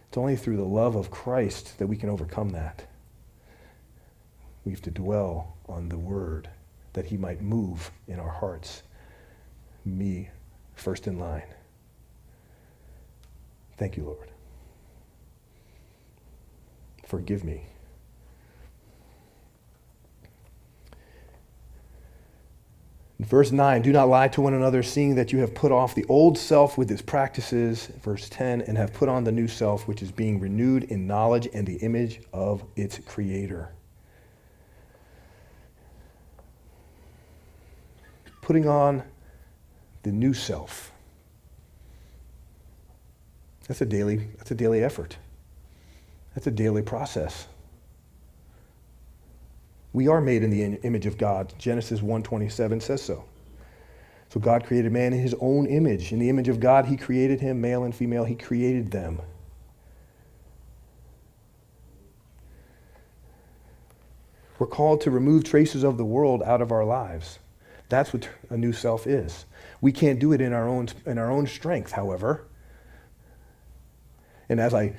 It's 0.08 0.18
only 0.18 0.36
through 0.36 0.58
the 0.58 0.64
love 0.64 0.94
of 0.94 1.10
Christ 1.10 1.78
that 1.78 1.86
we 1.86 1.96
can 1.96 2.10
overcome 2.10 2.50
that. 2.50 2.84
We 4.66 4.72
have 4.72 4.82
to 4.82 4.90
dwell 4.90 5.56
on 5.70 5.88
the 5.88 5.96
Word 5.96 6.50
that 6.92 7.06
He 7.06 7.16
might 7.16 7.40
move 7.40 7.90
in 8.06 8.20
our 8.20 8.28
hearts. 8.28 8.82
Me, 9.86 10.28
first 10.74 11.06
in 11.06 11.18
line. 11.18 11.48
Thank 13.78 13.96
you, 13.96 14.04
Lord. 14.04 14.30
Forgive 17.06 17.42
me 17.42 17.68
Verse 23.20 23.52
9, 23.52 23.82
do 23.82 23.92
not 23.92 24.08
lie 24.08 24.28
to 24.28 24.40
one 24.40 24.54
another, 24.54 24.82
seeing 24.82 25.14
that 25.16 25.30
you 25.30 25.40
have 25.40 25.54
put 25.54 25.70
off 25.70 25.94
the 25.94 26.06
old 26.08 26.38
self 26.38 26.78
with 26.78 26.90
its 26.90 27.02
practices. 27.02 27.88
Verse 28.00 28.30
10, 28.30 28.62
and 28.62 28.78
have 28.78 28.94
put 28.94 29.10
on 29.10 29.24
the 29.24 29.32
new 29.32 29.46
self, 29.46 29.86
which 29.86 30.00
is 30.00 30.10
being 30.10 30.40
renewed 30.40 30.84
in 30.84 31.06
knowledge 31.06 31.46
and 31.52 31.66
the 31.66 31.76
image 31.76 32.22
of 32.32 32.64
its 32.76 32.98
creator. 33.00 33.74
Putting 38.40 38.66
on 38.66 39.02
the 40.02 40.12
new 40.12 40.32
self. 40.32 40.90
That's 43.68 43.82
a 43.82 43.86
daily, 43.86 44.28
that's 44.38 44.50
a 44.50 44.54
daily 44.54 44.82
effort. 44.82 45.18
That's 46.34 46.46
a 46.46 46.50
daily 46.50 46.80
process. 46.80 47.48
We 49.92 50.08
are 50.08 50.20
made 50.20 50.42
in 50.42 50.50
the 50.50 50.62
image 50.62 51.06
of 51.06 51.18
God. 51.18 51.52
Genesis 51.58 52.00
1:27 52.00 52.80
says 52.80 53.02
so. 53.02 53.24
So 54.28 54.38
God 54.38 54.64
created 54.64 54.92
man 54.92 55.12
in 55.12 55.18
his 55.20 55.34
own 55.40 55.66
image. 55.66 56.12
In 56.12 56.20
the 56.20 56.28
image 56.28 56.48
of 56.48 56.60
God 56.60 56.86
he 56.86 56.96
created 56.96 57.40
him, 57.40 57.60
male 57.60 57.82
and 57.82 57.94
female, 57.94 58.24
he 58.24 58.36
created 58.36 58.92
them. 58.92 59.20
We're 64.58 64.66
called 64.68 65.00
to 65.02 65.10
remove 65.10 65.44
traces 65.44 65.82
of 65.82 65.96
the 65.96 66.04
world 66.04 66.42
out 66.42 66.60
of 66.60 66.70
our 66.70 66.84
lives. 66.84 67.38
That's 67.88 68.12
what 68.12 68.28
a 68.50 68.56
new 68.56 68.72
self 68.72 69.06
is. 69.06 69.46
We 69.80 69.90
can't 69.90 70.20
do 70.20 70.32
it 70.32 70.40
in 70.40 70.52
our 70.52 70.68
own 70.68 70.88
in 71.06 71.18
our 71.18 71.30
own 71.30 71.46
strength, 71.46 71.92
however. 71.92 72.44
And 74.50 74.60
as 74.60 74.74
I 74.74 74.92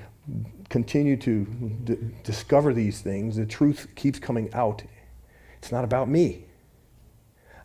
continue 0.69 1.17
to 1.17 1.45
d- 1.83 1.97
discover 2.23 2.73
these 2.73 3.01
things, 3.01 3.35
the 3.35 3.45
truth 3.45 3.89
keeps 3.95 4.17
coming 4.17 4.51
out. 4.53 4.81
It's 5.57 5.73
not 5.73 5.83
about 5.83 6.07
me. 6.07 6.45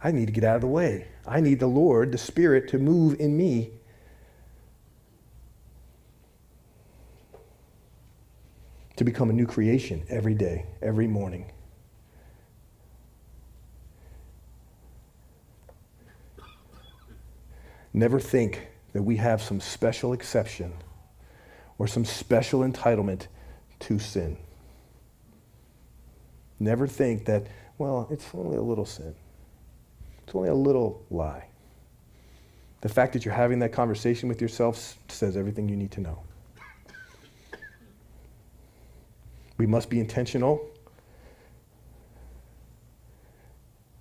I 0.02 0.10
need 0.10 0.26
to 0.26 0.32
get 0.32 0.42
out 0.42 0.56
of 0.56 0.62
the 0.62 0.66
way. 0.66 1.06
I 1.24 1.40
need 1.40 1.60
the 1.60 1.68
Lord, 1.68 2.10
the 2.10 2.18
Spirit, 2.18 2.68
to 2.70 2.78
move 2.78 3.20
in 3.20 3.36
me. 3.36 3.70
To 8.96 9.04
become 9.04 9.30
a 9.30 9.32
new 9.32 9.46
creation 9.46 10.02
every 10.08 10.34
day, 10.34 10.66
every 10.82 11.06
morning. 11.06 11.52
Never 17.92 18.18
think 18.18 18.66
that 18.92 19.04
we 19.04 19.16
have 19.16 19.40
some 19.40 19.60
special 19.60 20.12
exception 20.12 20.72
or 21.78 21.86
some 21.86 22.04
special 22.04 22.60
entitlement 22.60 23.26
to 23.80 23.98
sin. 23.98 24.36
Never 26.58 26.86
think 26.86 27.26
that, 27.26 27.46
well, 27.76 28.08
it's 28.10 28.26
only 28.32 28.56
a 28.56 28.62
little 28.62 28.86
sin. 28.86 29.14
It's 30.24 30.34
only 30.34 30.48
a 30.48 30.54
little 30.54 31.04
lie. 31.10 31.48
The 32.80 32.88
fact 32.88 33.12
that 33.12 33.24
you're 33.24 33.34
having 33.34 33.58
that 33.60 33.72
conversation 33.72 34.28
with 34.28 34.40
yourself 34.40 34.96
says 35.08 35.36
everything 35.36 35.68
you 35.68 35.76
need 35.76 35.90
to 35.92 36.00
know. 36.00 36.22
We 39.58 39.66
must 39.66 39.88
be 39.88 40.00
intentional. 40.00 40.64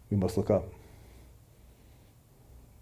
We 0.09 0.17
must 0.17 0.37
look 0.37 0.49
up. 0.49 0.65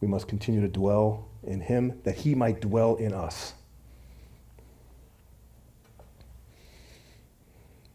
We 0.01 0.07
must 0.07 0.27
continue 0.27 0.61
to 0.61 0.67
dwell 0.67 1.27
in 1.43 1.61
Him 1.61 1.99
that 2.03 2.15
He 2.15 2.35
might 2.35 2.59
dwell 2.59 2.95
in 2.95 3.13
us. 3.13 3.53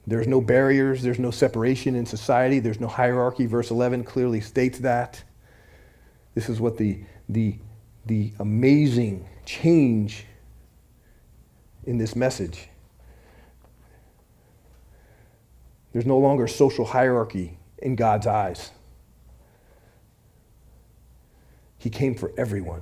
There's 0.09 0.27
no 0.27 0.41
barriers, 0.41 1.03
there's 1.03 1.19
no 1.19 1.31
separation 1.31 1.95
in 1.95 2.07
society, 2.07 2.61
there's 2.61 2.81
no 2.81 2.87
hierarchy. 2.87 3.45
Verse 3.45 3.71
11 3.71 4.05
clearly 4.05 4.41
states 4.41 4.79
that. 4.79 5.23
This 6.35 6.49
is 6.49 6.61
what 6.61 6.79
the, 6.79 7.01
the, 7.29 7.59
the 8.07 8.33
amazing 8.39 9.29
change 9.45 10.25
in 11.85 11.99
this 11.99 12.17
message. 12.17 12.71
There's 15.93 16.07
no 16.07 16.17
longer 16.17 16.49
social 16.49 16.87
hierarchy 16.87 17.59
in 17.77 17.95
God's 17.95 18.27
eyes. 18.27 18.71
He 21.77 21.91
came 21.91 22.15
for 22.15 22.33
everyone. 22.39 22.81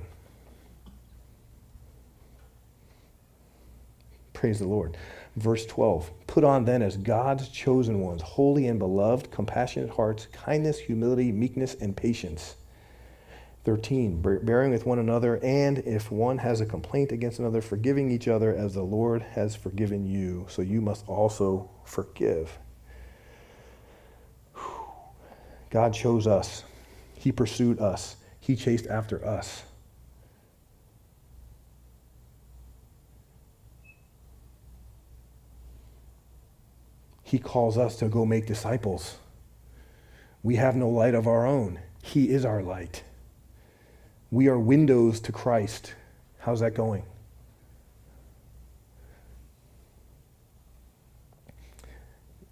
Praise 4.31 4.59
the 4.59 4.67
Lord. 4.67 4.95
Verse 5.37 5.67
12 5.67 6.09
Put 6.25 6.43
on 6.43 6.65
then 6.65 6.81
as 6.81 6.97
God's 6.97 7.47
chosen 7.49 7.99
ones, 8.01 8.23
holy 8.23 8.67
and 8.67 8.79
beloved, 8.79 9.29
compassionate 9.29 9.91
hearts, 9.91 10.25
kindness, 10.33 10.79
humility, 10.79 11.31
meekness, 11.31 11.75
and 11.75 11.95
patience. 11.95 12.55
13 13.63 14.21
Bearing 14.43 14.71
with 14.71 14.87
one 14.87 14.97
another, 14.97 15.39
and 15.43 15.77
if 15.79 16.11
one 16.11 16.39
has 16.39 16.59
a 16.59 16.65
complaint 16.65 17.11
against 17.11 17.37
another, 17.37 17.61
forgiving 17.61 18.09
each 18.09 18.27
other 18.27 18.53
as 18.55 18.73
the 18.73 18.81
Lord 18.81 19.21
has 19.21 19.55
forgiven 19.55 20.07
you, 20.07 20.47
so 20.49 20.63
you 20.63 20.81
must 20.81 21.07
also 21.07 21.69
forgive. 21.85 22.57
God 25.69 25.93
chose 25.93 26.25
us, 26.25 26.63
He 27.13 27.31
pursued 27.31 27.79
us, 27.79 28.15
He 28.39 28.55
chased 28.55 28.87
after 28.87 29.23
us. 29.23 29.63
He 37.27 37.39
calls 37.39 37.77
us 37.77 37.97
to 37.97 38.07
go 38.07 38.25
make 38.25 38.45
disciples. 38.45 39.17
We 40.43 40.55
have 40.55 40.77
no 40.77 40.87
light 40.87 41.13
of 41.13 41.27
our 41.27 41.45
own. 41.45 41.81
He 42.01 42.29
is 42.29 42.45
our 42.45 42.63
light. 42.63 43.03
We 44.31 44.47
are 44.47 44.57
windows 44.57 45.19
to 45.19 45.33
Christ. 45.33 45.93
How's 46.39 46.61
that 46.61 46.73
going? 46.73 47.03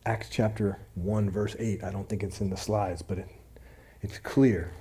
Acts 0.06 0.28
chapter 0.30 0.78
1, 0.96 1.30
verse 1.30 1.56
8. 1.58 1.82
I 1.82 1.90
don't 1.90 2.10
think 2.10 2.22
it's 2.22 2.42
in 2.42 2.50
the 2.50 2.58
slides, 2.58 3.02
but 3.02 3.20
it, 3.20 3.30
it's 4.02 4.18
clear. 4.20 4.74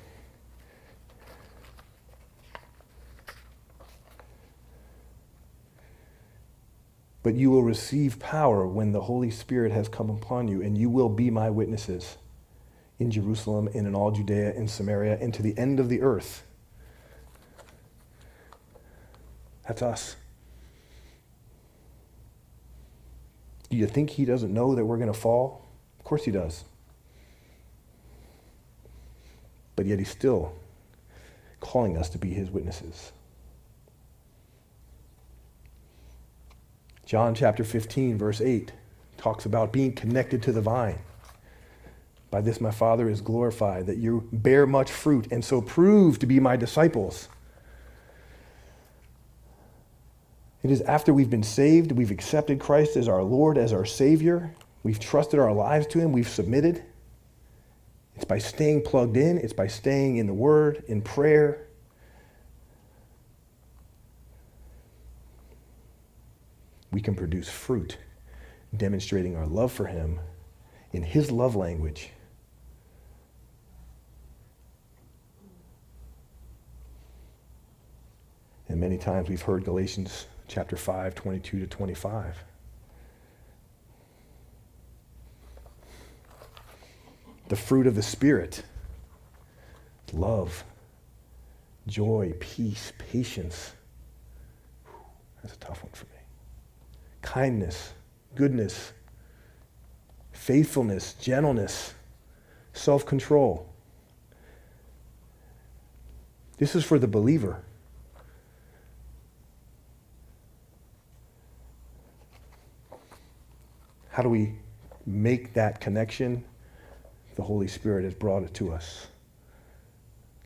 But 7.24 7.34
you 7.34 7.50
will 7.50 7.62
receive 7.62 8.20
power 8.20 8.66
when 8.66 8.92
the 8.92 9.00
Holy 9.00 9.30
Spirit 9.30 9.72
has 9.72 9.88
come 9.88 10.10
upon 10.10 10.46
you, 10.46 10.62
and 10.62 10.76
you 10.76 10.90
will 10.90 11.08
be 11.08 11.30
my 11.30 11.48
witnesses 11.48 12.18
in 12.98 13.10
Jerusalem 13.10 13.66
and 13.74 13.86
in 13.86 13.94
all 13.94 14.10
Judea 14.10 14.54
and 14.54 14.70
Samaria 14.70 15.18
and 15.20 15.32
to 15.32 15.42
the 15.42 15.56
end 15.58 15.80
of 15.80 15.88
the 15.88 16.02
earth. 16.02 16.44
That's 19.66 19.80
us. 19.80 20.16
Do 23.70 23.78
you 23.78 23.86
think 23.86 24.10
he 24.10 24.26
doesn't 24.26 24.52
know 24.52 24.74
that 24.74 24.84
we're 24.84 24.98
going 24.98 25.12
to 25.12 25.18
fall? 25.18 25.66
Of 25.98 26.04
course 26.04 26.26
he 26.26 26.30
does. 26.30 26.64
But 29.76 29.86
yet 29.86 29.98
he's 29.98 30.10
still 30.10 30.54
calling 31.60 31.96
us 31.96 32.10
to 32.10 32.18
be 32.18 32.28
his 32.28 32.50
witnesses. 32.50 33.12
John 37.14 37.32
chapter 37.32 37.62
15, 37.62 38.18
verse 38.18 38.40
8, 38.40 38.72
talks 39.18 39.46
about 39.46 39.72
being 39.72 39.92
connected 39.92 40.42
to 40.42 40.50
the 40.50 40.60
vine. 40.60 40.98
By 42.32 42.40
this 42.40 42.60
my 42.60 42.72
Father 42.72 43.08
is 43.08 43.20
glorified, 43.20 43.86
that 43.86 43.98
you 43.98 44.28
bear 44.32 44.66
much 44.66 44.90
fruit, 44.90 45.28
and 45.30 45.44
so 45.44 45.62
prove 45.62 46.18
to 46.18 46.26
be 46.26 46.40
my 46.40 46.56
disciples. 46.56 47.28
It 50.64 50.72
is 50.72 50.80
after 50.80 51.14
we've 51.14 51.30
been 51.30 51.44
saved, 51.44 51.92
we've 51.92 52.10
accepted 52.10 52.58
Christ 52.58 52.96
as 52.96 53.06
our 53.06 53.22
Lord, 53.22 53.58
as 53.58 53.72
our 53.72 53.84
Savior, 53.84 54.52
we've 54.82 54.98
trusted 54.98 55.38
our 55.38 55.52
lives 55.52 55.86
to 55.86 56.00
Him, 56.00 56.10
we've 56.10 56.28
submitted. 56.28 56.82
It's 58.16 58.24
by 58.24 58.38
staying 58.38 58.82
plugged 58.82 59.16
in, 59.16 59.38
it's 59.38 59.52
by 59.52 59.68
staying 59.68 60.16
in 60.16 60.26
the 60.26 60.34
Word, 60.34 60.82
in 60.88 61.00
prayer. 61.00 61.68
We 66.94 67.00
can 67.00 67.16
produce 67.16 67.48
fruit, 67.48 67.98
demonstrating 68.76 69.34
our 69.34 69.46
love 69.46 69.72
for 69.72 69.86
Him 69.86 70.20
in 70.92 71.02
His 71.02 71.32
love 71.32 71.56
language. 71.56 72.10
And 78.68 78.80
many 78.80 78.96
times 78.96 79.28
we've 79.28 79.42
heard 79.42 79.64
Galatians 79.64 80.28
chapter 80.46 80.76
5, 80.76 81.16
22 81.16 81.58
to 81.58 81.66
25. 81.66 82.44
The 87.48 87.56
fruit 87.56 87.88
of 87.88 87.96
the 87.96 88.02
Spirit 88.02 88.62
love, 90.12 90.62
joy, 91.88 92.34
peace, 92.38 92.92
patience. 92.98 93.72
That's 95.42 95.56
a 95.56 95.58
tough 95.58 95.82
one 95.82 95.90
for 95.92 96.04
me. 96.04 96.13
Kindness, 97.24 97.94
goodness, 98.34 98.92
faithfulness, 100.32 101.14
gentleness, 101.14 101.94
self 102.74 103.06
control. 103.06 103.66
This 106.58 106.76
is 106.76 106.84
for 106.84 106.98
the 106.98 107.08
believer. 107.08 107.62
How 114.10 114.22
do 114.22 114.28
we 114.28 114.52
make 115.06 115.54
that 115.54 115.80
connection? 115.80 116.44
The 117.36 117.42
Holy 117.42 117.68
Spirit 117.68 118.04
has 118.04 118.14
brought 118.14 118.42
it 118.42 118.52
to 118.54 118.70
us. 118.70 119.06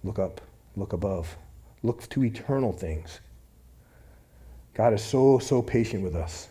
Look 0.05 0.21
up, 0.21 0.41
look 0.77 0.93
above, 0.93 1.37
look 1.83 2.09
to 2.11 2.25
eternal 2.25 2.73
things. 2.73 3.19
God 4.75 4.95
is 4.95 5.03
so, 5.03 5.41
so 5.41 5.61
patient 5.61 6.05
with 6.05 6.15
us. 6.15 6.49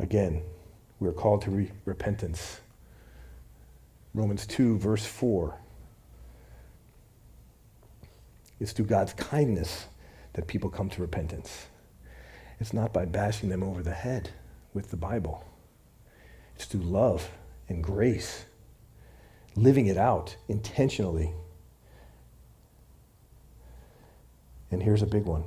Again, 0.00 0.42
we 0.98 1.08
are 1.08 1.12
called 1.12 1.42
to 1.42 1.50
re- 1.50 1.70
repentance. 1.84 2.60
Romans 4.14 4.46
2, 4.46 4.78
verse 4.78 5.04
4. 5.04 5.54
It's 8.58 8.72
through 8.72 8.86
God's 8.86 9.12
kindness 9.12 9.86
that 10.32 10.46
people 10.46 10.70
come 10.70 10.88
to 10.90 11.02
repentance. 11.02 11.66
It's 12.58 12.72
not 12.72 12.92
by 12.92 13.04
bashing 13.04 13.50
them 13.50 13.62
over 13.62 13.82
the 13.82 13.92
head 13.92 14.30
with 14.72 14.90
the 14.90 14.96
Bible. 14.96 15.44
It's 16.56 16.64
through 16.64 16.82
love 16.82 17.30
and 17.68 17.84
grace, 17.84 18.44
living 19.54 19.86
it 19.86 19.96
out 19.96 20.36
intentionally. 20.48 21.34
And 24.70 24.82
here's 24.82 25.02
a 25.02 25.06
big 25.06 25.24
one 25.24 25.44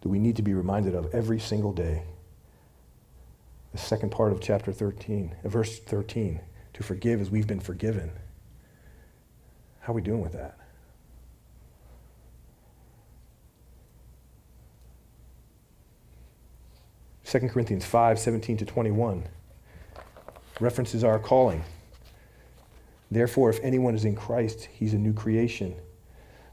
that 0.00 0.08
we 0.08 0.18
need 0.18 0.36
to 0.36 0.42
be 0.42 0.54
reminded 0.54 0.94
of 0.94 1.14
every 1.14 1.38
single 1.38 1.72
day. 1.72 2.02
The 3.72 3.78
second 3.78 4.10
part 4.10 4.32
of 4.32 4.40
chapter 4.40 4.72
13, 4.72 5.34
uh, 5.44 5.48
verse 5.48 5.78
13, 5.78 6.40
to 6.74 6.82
forgive 6.82 7.20
as 7.20 7.30
we've 7.30 7.46
been 7.46 7.60
forgiven. 7.60 8.12
How 9.80 9.92
are 9.92 9.96
we 9.96 10.02
doing 10.02 10.20
with 10.20 10.32
that? 10.32 10.58
2 17.24 17.48
Corinthians 17.48 17.86
5 17.86 18.18
17 18.18 18.58
to 18.58 18.66
21 18.66 19.24
references 20.60 21.02
our 21.02 21.18
calling. 21.18 21.64
Therefore, 23.10 23.48
if 23.48 23.58
anyone 23.62 23.94
is 23.94 24.04
in 24.04 24.14
Christ, 24.14 24.68
he's 24.70 24.92
a 24.92 24.98
new 24.98 25.14
creation. 25.14 25.74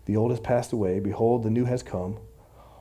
The 0.06 0.16
old 0.16 0.32
has 0.32 0.40
passed 0.40 0.72
away. 0.72 1.02
Behold, 1.02 1.44
the 1.44 1.50
new 1.50 1.66
has 1.66 1.84
come. 1.84 2.18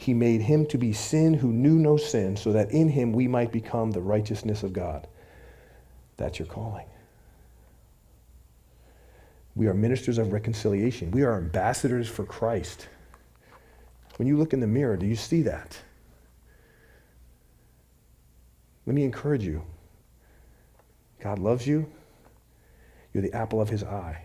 he 0.00 0.14
made 0.14 0.40
him 0.40 0.64
to 0.66 0.78
be 0.78 0.92
sin 0.92 1.34
who 1.34 1.52
knew 1.52 1.78
no 1.78 1.96
sin, 1.96 2.36
so 2.36 2.52
that 2.52 2.70
in 2.70 2.88
him 2.88 3.12
we 3.12 3.28
might 3.28 3.52
become 3.52 3.90
the 3.90 4.00
righteousness 4.00 4.62
of 4.62 4.72
God. 4.72 5.06
That's 6.16 6.38
your 6.38 6.48
calling. 6.48 6.86
We 9.54 9.66
are 9.66 9.74
ministers 9.74 10.16
of 10.16 10.32
reconciliation. 10.32 11.10
We 11.10 11.22
are 11.22 11.36
ambassadors 11.36 12.08
for 12.08 12.24
Christ. 12.24 12.88
When 14.16 14.26
you 14.26 14.38
look 14.38 14.52
in 14.52 14.60
the 14.60 14.66
mirror, 14.66 14.96
do 14.96 15.06
you 15.06 15.16
see 15.16 15.42
that? 15.42 15.78
Let 18.86 18.94
me 18.94 19.04
encourage 19.04 19.44
you. 19.44 19.62
God 21.20 21.38
loves 21.38 21.66
you. 21.66 21.90
You're 23.12 23.22
the 23.22 23.34
apple 23.34 23.60
of 23.60 23.68
his 23.68 23.84
eye. 23.84 24.22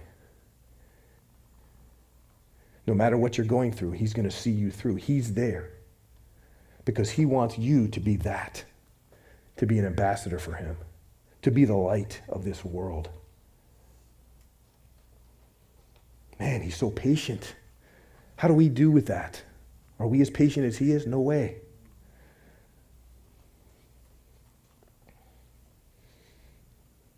No 2.88 2.94
matter 2.94 3.18
what 3.18 3.38
you're 3.38 3.48
going 3.48 3.72
through, 3.72 3.92
He's 3.92 4.14
going 4.14 4.30
to 4.30 4.36
see 4.36 4.52
you 4.52 4.72
through. 4.72 4.96
He's 4.96 5.34
there 5.34 5.72
because 6.86 7.12
He 7.12 7.26
wants 7.26 7.58
you 7.58 7.88
to 7.88 8.00
be 8.00 8.16
that, 8.18 8.64
to 9.58 9.66
be 9.66 9.80
an 9.80 9.86
ambassador 9.86 10.38
for 10.38 10.54
Him, 10.54 10.78
to 11.42 11.52
be 11.52 11.66
the 11.66 11.76
light 11.76 12.22
of 12.30 12.46
this 12.46 12.64
world. 12.64 13.10
Man, 16.40 16.62
He's 16.62 16.78
so 16.78 16.92
patient. 16.92 17.56
How 18.38 18.48
do 18.48 18.54
we 18.54 18.70
do 18.70 18.92
with 18.92 19.08
that? 19.08 19.42
Are 20.00 20.08
we 20.08 20.22
as 20.22 20.30
patient 20.30 20.66
as 20.66 20.78
He 20.78 20.92
is? 20.92 21.08
No 21.08 21.22
way. 21.22 21.58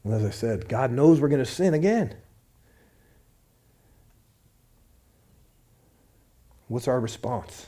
And 0.03 0.13
as 0.13 0.23
I 0.23 0.29
said, 0.29 0.69
God 0.69 0.91
knows 0.91 1.19
we're 1.19 1.27
going 1.27 1.43
to 1.43 1.45
sin 1.45 1.73
again. 1.73 2.15
What's 6.67 6.87
our 6.87 6.99
response? 6.99 7.67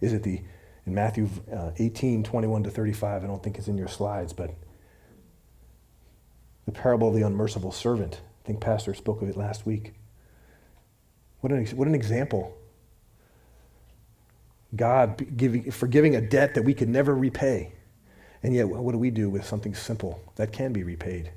Is 0.00 0.12
it 0.12 0.22
the, 0.22 0.40
in 0.86 0.94
Matthew 0.94 1.28
uh, 1.52 1.70
18, 1.76 2.22
21 2.22 2.64
to 2.64 2.70
35, 2.70 3.24
I 3.24 3.26
don't 3.26 3.42
think 3.42 3.58
it's 3.58 3.68
in 3.68 3.78
your 3.78 3.88
slides, 3.88 4.32
but 4.32 4.54
the 6.66 6.72
parable 6.72 7.08
of 7.08 7.14
the 7.14 7.22
unmerciful 7.22 7.72
servant. 7.72 8.20
I 8.44 8.46
think 8.46 8.60
Pastor 8.60 8.94
spoke 8.94 9.22
of 9.22 9.28
it 9.28 9.36
last 9.36 9.66
week. 9.66 9.94
What 11.40 11.52
an, 11.52 11.64
what 11.66 11.88
an 11.88 11.94
example. 11.94 12.56
God 14.74 15.36
giving, 15.36 15.70
forgiving 15.70 16.16
a 16.16 16.20
debt 16.20 16.54
that 16.54 16.62
we 16.62 16.74
could 16.74 16.88
never 16.88 17.14
repay. 17.14 17.72
And 18.42 18.54
yet, 18.54 18.68
what 18.68 18.92
do 18.92 18.98
we 18.98 19.10
do 19.10 19.28
with 19.28 19.44
something 19.44 19.74
simple 19.74 20.20
that 20.36 20.52
can 20.52 20.72
be 20.72 20.82
repaid? 20.82 21.30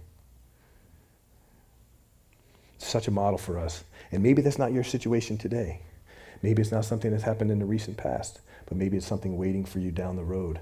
Such 2.86 3.08
a 3.08 3.12
model 3.12 3.40
for 3.40 3.58
us. 3.58 3.84
And 4.12 4.22
maybe 4.22 4.42
that's 4.44 4.60
not 4.60 4.72
your 4.72 4.84
situation 4.84 5.38
today. 5.38 5.82
Maybe 6.44 6.62
it's 6.62 6.72
not 6.72 6.86
something 6.86 7.10
that's 7.10 7.24
happened 7.24 7.50
in 7.50 7.58
the 7.58 7.66
recent 7.66 7.98
past, 7.98 8.42
but 8.68 8.78
maybe 8.78 8.96
it's 8.96 9.08
something 9.08 9.38
waiting 9.38 9.66
for 9.66 9.80
you 9.80 9.90
down 9.90 10.16
the 10.16 10.24
road. 10.24 10.60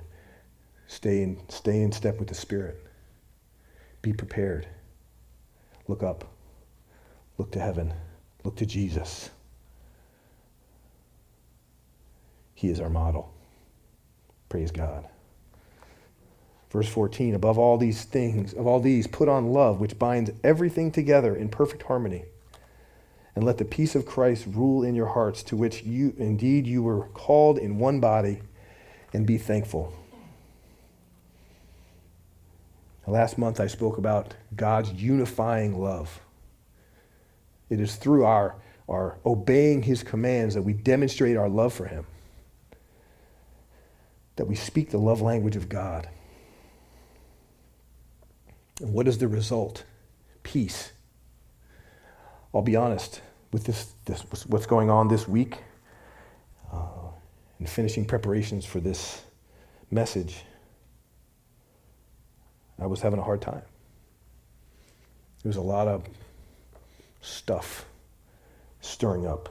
Stay 0.88 1.21
in, 1.21 1.38
stay 1.49 1.82
in 1.82 1.91
step 1.91 2.19
with 2.19 2.30
the 2.30 2.36
Spirit. 2.36 2.82
Be 4.01 4.13
prepared. 4.13 4.67
Look 5.88 6.01
up. 6.01 6.24
Look 7.38 7.51
to 7.51 7.59
heaven. 7.59 7.93
Look 8.45 8.55
to 8.57 8.65
Jesus. 8.65 9.30
He 12.53 12.69
is 12.69 12.80
our 12.80 12.89
model. 12.89 13.34
Praise 14.47 14.71
God. 14.71 15.09
Verse 16.74 16.89
14, 16.89 17.36
above 17.36 17.59
all 17.59 17.78
these 17.78 18.03
things, 18.03 18.51
of 18.51 18.65
all 18.65 18.80
these, 18.80 19.05
put 19.05 19.30
on 19.30 19.53
love, 19.53 19.80
which 19.80 19.99
binds 19.99 20.32
everything 20.43 20.91
together 20.91 21.36
in 21.36 21.47
perfect 21.47 21.84
harmony. 21.84 22.26
And 23.36 23.45
let 23.45 23.59
the 23.59 23.65
peace 23.65 23.93
of 23.93 24.07
Christ 24.07 24.47
rule 24.47 24.84
in 24.84 24.95
your 24.95 25.05
hearts, 25.05 25.43
to 25.43 25.55
which 25.55 25.84
you 25.84 26.15
indeed 26.17 26.65
you 26.65 26.82
were 26.82 27.09
called 27.09 27.59
in 27.59 27.78
one 27.78 27.99
body, 27.99 28.41
and 29.13 29.28
be 29.28 29.38
thankful. 29.38 29.93
Last 33.05 33.38
month 33.38 33.59
I 33.59 33.67
spoke 33.67 33.99
about 33.99 34.34
God's 34.55 34.91
unifying 34.93 35.80
love. 35.80 36.21
It 37.69 37.80
is 37.80 37.97
through 37.97 38.26
our, 38.26 38.55
our 38.89 39.19
obeying 39.28 39.84
his 39.84 40.01
commands 40.01 40.55
that 40.55 40.63
we 40.63 40.74
demonstrate 40.74 41.38
our 41.38 41.49
love 41.49 41.71
for 41.71 41.86
him, 41.86 42.07
that 44.38 44.47
we 44.47 44.55
speak 44.55 44.89
the 44.89 44.97
love 44.97 45.21
language 45.21 45.55
of 45.55 45.69
God. 45.69 46.09
And 48.82 48.93
what 48.93 49.07
is 49.07 49.17
the 49.17 49.28
result? 49.28 49.84
Peace. 50.43 50.91
I'll 52.53 52.61
be 52.61 52.76
honest 52.76 53.21
with 53.51 53.65
this, 53.65 53.93
this 54.05 54.21
what's 54.47 54.65
going 54.65 54.89
on 54.89 55.07
this 55.07 55.28
week 55.28 55.57
uh, 56.71 57.09
and 57.59 57.69
finishing 57.69 58.05
preparations 58.05 58.65
for 58.65 58.80
this 58.80 59.21
message. 59.91 60.43
I 62.80 62.86
was 62.86 63.01
having 63.01 63.19
a 63.19 63.24
hard 63.24 63.41
time. 63.41 63.61
There 65.41 65.49
was 65.49 65.57
a 65.57 65.61
lot 65.61 65.88
of 65.88 66.03
stuff 67.21 67.86
stirring 68.82 69.26
up. 69.26 69.49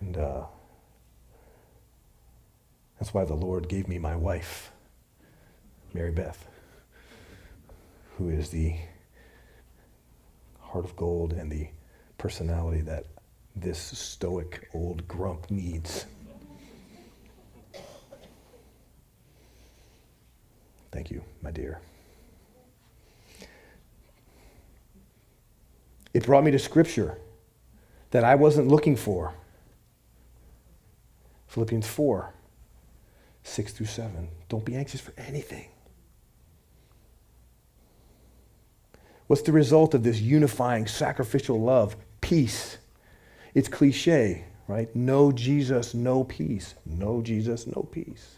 And 0.00 0.16
uh, 0.16 0.44
that's 2.98 3.12
why 3.12 3.24
the 3.24 3.34
Lord 3.34 3.68
gave 3.68 3.88
me 3.88 3.98
my 3.98 4.16
wife. 4.16 4.72
Mary 5.96 6.10
Beth, 6.10 6.46
who 8.18 8.28
is 8.28 8.50
the 8.50 8.76
heart 10.60 10.84
of 10.84 10.94
gold 10.94 11.32
and 11.32 11.50
the 11.50 11.68
personality 12.18 12.82
that 12.82 13.06
this 13.56 13.78
stoic 13.78 14.68
old 14.74 15.08
grump 15.08 15.50
needs. 15.50 16.04
Thank 20.92 21.10
you, 21.10 21.24
my 21.40 21.50
dear. 21.50 21.80
It 26.12 26.26
brought 26.26 26.44
me 26.44 26.50
to 26.50 26.58
scripture 26.58 27.16
that 28.10 28.22
I 28.22 28.34
wasn't 28.34 28.68
looking 28.68 28.96
for. 28.96 29.32
Philippians 31.46 31.86
4 31.86 32.34
6 33.44 33.72
through 33.72 33.86
7. 33.86 34.28
Don't 34.50 34.64
be 34.66 34.76
anxious 34.76 35.00
for 35.00 35.14
anything. 35.16 35.68
What's 39.26 39.42
the 39.42 39.52
result 39.52 39.94
of 39.94 40.02
this 40.02 40.20
unifying 40.20 40.86
sacrificial 40.86 41.60
love? 41.60 41.96
Peace. 42.20 42.78
It's 43.54 43.68
cliche, 43.68 44.44
right? 44.68 44.94
No 44.94 45.32
Jesus, 45.32 45.94
no 45.94 46.24
peace. 46.24 46.74
No 46.84 47.22
Jesus, 47.22 47.66
no 47.66 47.88
peace. 47.90 48.36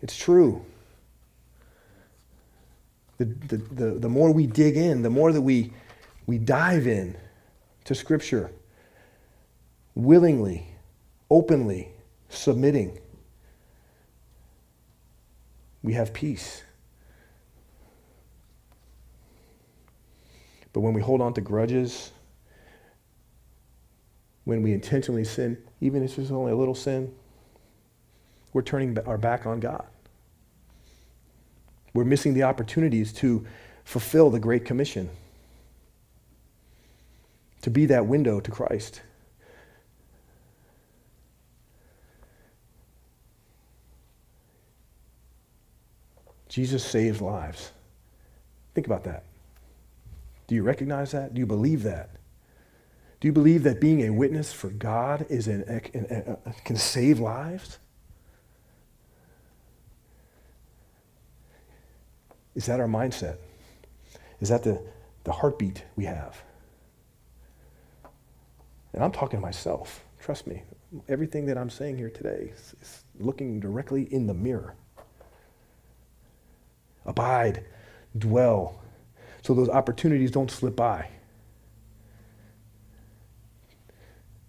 It's 0.00 0.16
true. 0.16 0.64
The, 3.18 3.26
the, 3.26 3.56
the, 3.56 3.90
the 3.98 4.08
more 4.08 4.32
we 4.32 4.46
dig 4.46 4.76
in, 4.76 5.02
the 5.02 5.10
more 5.10 5.32
that 5.32 5.42
we, 5.42 5.72
we 6.26 6.38
dive 6.38 6.86
in 6.86 7.16
to 7.84 7.94
Scripture, 7.94 8.50
willingly, 9.94 10.66
openly, 11.30 11.88
submitting, 12.28 12.98
we 15.82 15.92
have 15.92 16.12
peace. 16.12 16.62
But 20.72 20.80
when 20.80 20.94
we 20.94 21.00
hold 21.00 21.20
on 21.20 21.34
to 21.34 21.40
grudges, 21.40 22.12
when 24.44 24.62
we 24.62 24.72
intentionally 24.72 25.24
sin, 25.24 25.56
even 25.80 26.02
if 26.02 26.18
it's 26.18 26.30
only 26.30 26.52
a 26.52 26.56
little 26.56 26.74
sin, 26.74 27.12
we're 28.52 28.62
turning 28.62 28.98
our 29.06 29.18
back 29.18 29.46
on 29.46 29.60
God. 29.60 29.86
We're 31.94 32.04
missing 32.04 32.34
the 32.34 32.44
opportunities 32.44 33.12
to 33.14 33.46
fulfill 33.84 34.30
the 34.30 34.40
Great 34.40 34.64
Commission, 34.64 35.10
to 37.62 37.70
be 37.70 37.86
that 37.86 38.06
window 38.06 38.40
to 38.40 38.50
Christ. 38.50 39.02
Jesus 46.48 46.84
saves 46.84 47.20
lives. 47.20 47.70
Think 48.74 48.86
about 48.86 49.04
that. 49.04 49.24
Do 50.52 50.56
you 50.56 50.62
recognize 50.62 51.12
that? 51.12 51.32
Do 51.32 51.38
you 51.38 51.46
believe 51.46 51.82
that? 51.84 52.10
Do 53.20 53.26
you 53.26 53.32
believe 53.32 53.62
that 53.62 53.80
being 53.80 54.02
a 54.02 54.10
witness 54.10 54.52
for 54.52 54.68
God 54.68 55.24
is 55.30 55.48
an, 55.48 55.62
an, 55.62 56.04
an, 56.10 56.36
can 56.66 56.76
save 56.76 57.20
lives? 57.20 57.78
Is 62.54 62.66
that 62.66 62.80
our 62.80 62.86
mindset? 62.86 63.38
Is 64.42 64.50
that 64.50 64.62
the, 64.62 64.82
the 65.24 65.32
heartbeat 65.32 65.86
we 65.96 66.04
have? 66.04 66.42
And 68.92 69.02
I'm 69.02 69.10
talking 69.10 69.38
to 69.38 69.42
myself. 69.42 70.04
Trust 70.20 70.46
me. 70.46 70.64
Everything 71.08 71.46
that 71.46 71.56
I'm 71.56 71.70
saying 71.70 71.96
here 71.96 72.10
today 72.10 72.52
is, 72.52 72.74
is 72.82 73.04
looking 73.18 73.58
directly 73.58 74.02
in 74.12 74.26
the 74.26 74.34
mirror. 74.34 74.74
Abide, 77.06 77.64
dwell, 78.18 78.81
so 79.42 79.54
those 79.54 79.68
opportunities 79.68 80.30
don't 80.30 80.50
slip 80.50 80.76
by. 80.76 81.08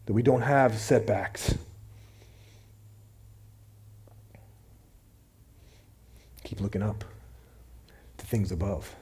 That 0.05 0.13
we 0.13 0.21
don't 0.21 0.41
have 0.41 0.77
setbacks. 0.77 1.55
Keep 6.43 6.61
looking 6.61 6.83
up 6.83 7.03
to 8.17 8.25
things 8.25 8.51
above. 8.51 8.95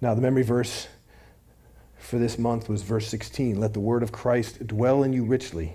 Now, 0.00 0.14
the 0.14 0.20
memory 0.20 0.42
verse 0.42 0.88
for 1.98 2.18
this 2.18 2.38
month 2.38 2.68
was 2.68 2.82
verse 2.82 3.06
16 3.08 3.58
Let 3.58 3.72
the 3.72 3.80
word 3.80 4.02
of 4.02 4.12
Christ 4.12 4.66
dwell 4.66 5.02
in 5.02 5.12
you 5.12 5.24
richly 5.24 5.74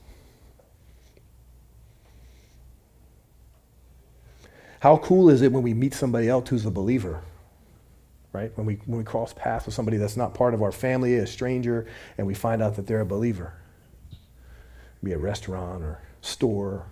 How 4.81 4.97
cool 4.97 5.29
is 5.29 5.43
it 5.43 5.51
when 5.51 5.61
we 5.61 5.75
meet 5.75 5.93
somebody 5.93 6.27
else 6.27 6.49
who's 6.49 6.65
a 6.65 6.71
believer? 6.71 7.21
Right? 8.33 8.51
When 8.57 8.65
we, 8.65 8.79
when 8.87 8.97
we 8.97 9.03
cross 9.03 9.31
paths 9.31 9.67
with 9.67 9.75
somebody 9.75 9.97
that's 9.97 10.17
not 10.17 10.33
part 10.33 10.55
of 10.55 10.63
our 10.63 10.71
family, 10.71 11.17
a 11.17 11.27
stranger, 11.27 11.85
and 12.17 12.25
we 12.25 12.33
find 12.33 12.63
out 12.63 12.75
that 12.77 12.87
they're 12.87 13.01
a 13.01 13.05
believer. 13.05 13.53
Be 15.03 15.11
a 15.11 15.19
restaurant 15.19 15.83
or 15.83 16.01
store, 16.21 16.87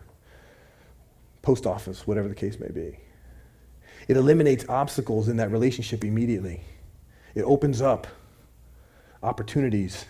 post 1.42 1.66
office, 1.66 2.06
whatever 2.06 2.28
the 2.28 2.36
case 2.36 2.60
may 2.60 2.70
be. 2.70 3.00
It 4.08 4.18
eliminates 4.18 4.66
obstacles 4.70 5.28
in 5.28 5.38
that 5.38 5.50
relationship 5.50 6.06
immediately. 6.06 6.62
It 7.34 7.42
opens 7.42 7.82
up 7.82 8.06
opportunities 9.24 10.06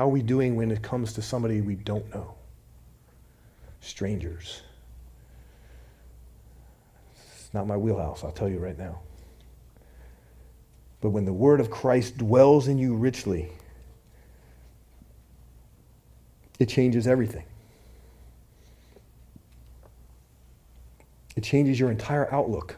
How 0.00 0.06
are 0.06 0.08
we 0.08 0.22
doing 0.22 0.56
when 0.56 0.70
it 0.70 0.80
comes 0.80 1.12
to 1.12 1.20
somebody 1.20 1.60
we 1.60 1.74
don't 1.74 2.08
know? 2.14 2.32
Strangers. 3.82 4.62
It's 7.14 7.52
not 7.52 7.66
my 7.66 7.76
wheelhouse, 7.76 8.24
I'll 8.24 8.32
tell 8.32 8.48
you 8.48 8.58
right 8.60 8.78
now. 8.78 9.00
But 11.02 11.10
when 11.10 11.26
the 11.26 11.34
word 11.34 11.60
of 11.60 11.70
Christ 11.70 12.16
dwells 12.16 12.66
in 12.66 12.78
you 12.78 12.94
richly, 12.94 13.50
it 16.58 16.70
changes 16.70 17.06
everything. 17.06 17.44
It 21.36 21.44
changes 21.44 21.78
your 21.78 21.90
entire 21.90 22.32
outlook. 22.32 22.76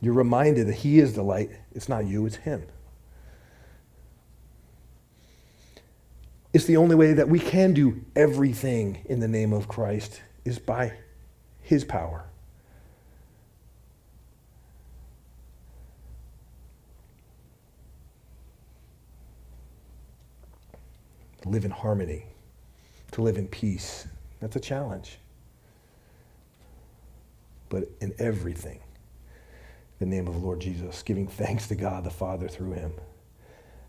You're 0.00 0.14
reminded 0.14 0.68
that 0.68 0.76
He 0.76 1.00
is 1.00 1.12
the 1.12 1.22
light. 1.22 1.50
It's 1.74 1.86
not 1.86 2.06
you, 2.06 2.24
it's 2.24 2.36
Him. 2.36 2.62
It's 6.52 6.64
the 6.64 6.76
only 6.76 6.96
way 6.96 7.12
that 7.12 7.28
we 7.28 7.38
can 7.38 7.74
do 7.74 8.04
everything 8.16 9.04
in 9.04 9.20
the 9.20 9.28
name 9.28 9.52
of 9.52 9.68
Christ 9.68 10.20
is 10.44 10.58
by 10.58 10.94
his 11.60 11.84
power. 11.84 12.24
To 21.42 21.48
live 21.48 21.64
in 21.64 21.70
harmony, 21.70 22.26
to 23.12 23.22
live 23.22 23.38
in 23.38 23.46
peace. 23.46 24.06
That's 24.40 24.56
a 24.56 24.60
challenge. 24.60 25.18
But 27.68 27.84
in 28.00 28.12
everything, 28.18 28.80
the 30.00 30.06
name 30.06 30.26
of 30.26 30.34
the 30.34 30.40
Lord 30.40 30.60
Jesus, 30.60 31.02
giving 31.02 31.28
thanks 31.28 31.68
to 31.68 31.76
God 31.76 32.02
the 32.02 32.10
Father 32.10 32.48
through 32.48 32.72
him. 32.72 32.92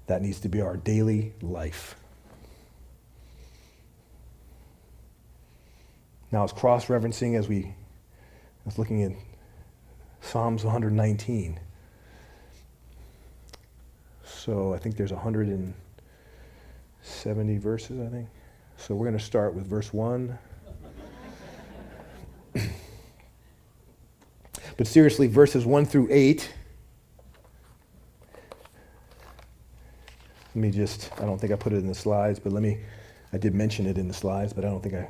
That 0.05 0.21
needs 0.21 0.39
to 0.41 0.49
be 0.49 0.61
our 0.61 0.77
daily 0.77 1.33
life. 1.41 1.95
Now, 6.31 6.43
it's 6.45 6.53
cross 6.53 6.85
referencing 6.85 7.37
as 7.37 7.49
we, 7.49 7.65
I 7.65 7.73
was 8.63 8.77
looking 8.77 9.03
at 9.03 9.11
Psalms 10.21 10.63
119. 10.63 11.59
So 14.23 14.73
I 14.73 14.77
think 14.77 14.95
there's 14.95 15.11
170 15.11 17.57
verses, 17.57 17.99
I 17.99 18.07
think. 18.07 18.29
So 18.77 18.95
we're 18.95 19.07
going 19.07 19.17
to 19.17 19.23
start 19.23 19.53
with 19.53 19.67
verse 19.67 19.91
1. 19.91 20.39
but 24.77 24.87
seriously, 24.87 25.27
verses 25.27 25.65
1 25.65 25.85
through 25.85 26.07
8. 26.09 26.53
Let 30.55 30.61
me 30.61 30.71
just, 30.71 31.11
I 31.17 31.25
don't 31.25 31.39
think 31.39 31.51
I 31.51 31.57
put 31.57 31.73
it 31.73 31.77
in 31.77 31.87
the 31.87 31.95
slides, 31.95 32.39
but 32.39 32.53
let 32.53 32.63
me, 32.63 32.77
I 33.33 33.37
did 33.37 33.53
mention 33.53 33.85
it 33.85 33.97
in 33.97 34.07
the 34.07 34.13
slides, 34.13 34.53
but 34.53 34.63
I 34.63 34.69
don't 34.69 34.81
think 34.81 34.95
I 34.95 35.09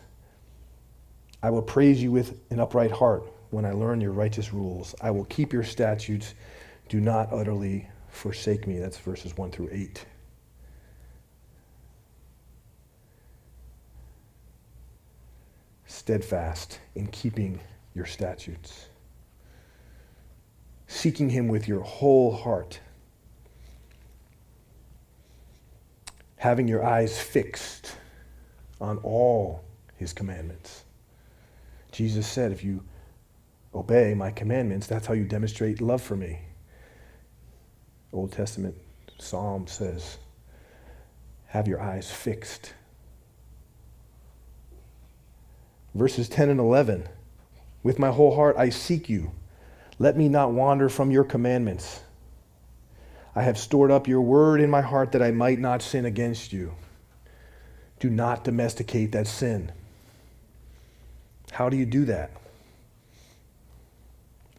I 1.43 1.49
will 1.49 1.61
praise 1.61 2.01
you 2.01 2.11
with 2.11 2.39
an 2.51 2.59
upright 2.59 2.91
heart 2.91 3.23
when 3.49 3.65
I 3.65 3.71
learn 3.71 3.99
your 3.99 4.11
righteous 4.11 4.53
rules. 4.53 4.93
I 5.01 5.11
will 5.11 5.25
keep 5.25 5.51
your 5.51 5.63
statutes. 5.63 6.35
Do 6.87 6.99
not 6.99 7.31
utterly 7.31 7.87
forsake 8.09 8.67
me. 8.67 8.79
That's 8.79 8.97
verses 8.97 9.35
1 9.37 9.51
through 9.51 9.69
8. 9.71 10.05
Steadfast 15.85 16.79
in 16.95 17.07
keeping 17.07 17.59
your 17.93 18.05
statutes. 18.05 18.87
Seeking 20.87 21.29
him 21.29 21.47
with 21.47 21.67
your 21.67 21.81
whole 21.81 22.31
heart. 22.31 22.79
Having 26.37 26.67
your 26.67 26.83
eyes 26.83 27.19
fixed 27.19 27.95
on 28.79 28.97
all 28.99 29.63
his 29.95 30.13
commandments. 30.13 30.83
Jesus 31.91 32.27
said, 32.27 32.51
if 32.51 32.63
you 32.63 32.83
obey 33.73 34.13
my 34.13 34.31
commandments, 34.31 34.87
that's 34.87 35.07
how 35.07 35.13
you 35.13 35.25
demonstrate 35.25 35.81
love 35.81 36.01
for 36.01 36.15
me. 36.15 36.39
Old 38.13 38.31
Testament 38.31 38.75
Psalm 39.17 39.67
says, 39.67 40.17
have 41.47 41.67
your 41.67 41.81
eyes 41.81 42.09
fixed. 42.09 42.73
Verses 45.93 46.29
10 46.29 46.49
and 46.49 46.59
11 46.59 47.09
With 47.83 47.99
my 47.99 48.09
whole 48.09 48.35
heart 48.35 48.55
I 48.57 48.69
seek 48.69 49.09
you. 49.09 49.31
Let 49.99 50.17
me 50.17 50.29
not 50.29 50.53
wander 50.53 50.87
from 50.87 51.11
your 51.11 51.25
commandments. 51.25 52.01
I 53.35 53.43
have 53.43 53.57
stored 53.57 53.91
up 53.91 54.07
your 54.07 54.21
word 54.21 54.61
in 54.61 54.69
my 54.69 54.81
heart 54.81 55.11
that 55.11 55.21
I 55.21 55.31
might 55.31 55.59
not 55.59 55.81
sin 55.81 56.05
against 56.05 56.51
you. 56.51 56.73
Do 57.99 58.09
not 58.09 58.43
domesticate 58.43 59.11
that 59.11 59.27
sin. 59.27 59.71
How 61.51 61.67
do 61.69 61.77
you 61.77 61.85
do 61.85 62.05
that? 62.05 62.31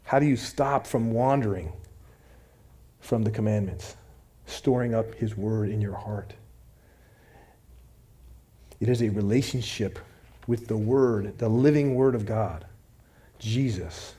How 0.05 0.19
do 0.19 0.27
you 0.27 0.37
stop 0.37 0.87
from 0.87 1.11
wandering 1.11 1.73
from 3.01 3.23
the 3.23 3.31
commandments, 3.31 3.97
storing 4.45 4.95
up 4.95 5.15
His 5.15 5.35
word 5.35 5.71
in 5.71 5.81
your 5.81 5.95
heart? 5.95 6.35
It 8.79 8.91
is 8.91 9.03
a 9.03 9.09
relationship 9.09 9.99
with 10.47 10.69
the 10.69 10.77
Word, 10.77 11.39
the 11.39 11.49
living 11.49 11.95
Word 11.95 12.15
of 12.15 12.27
God, 12.27 12.67
Jesus. 13.39 14.15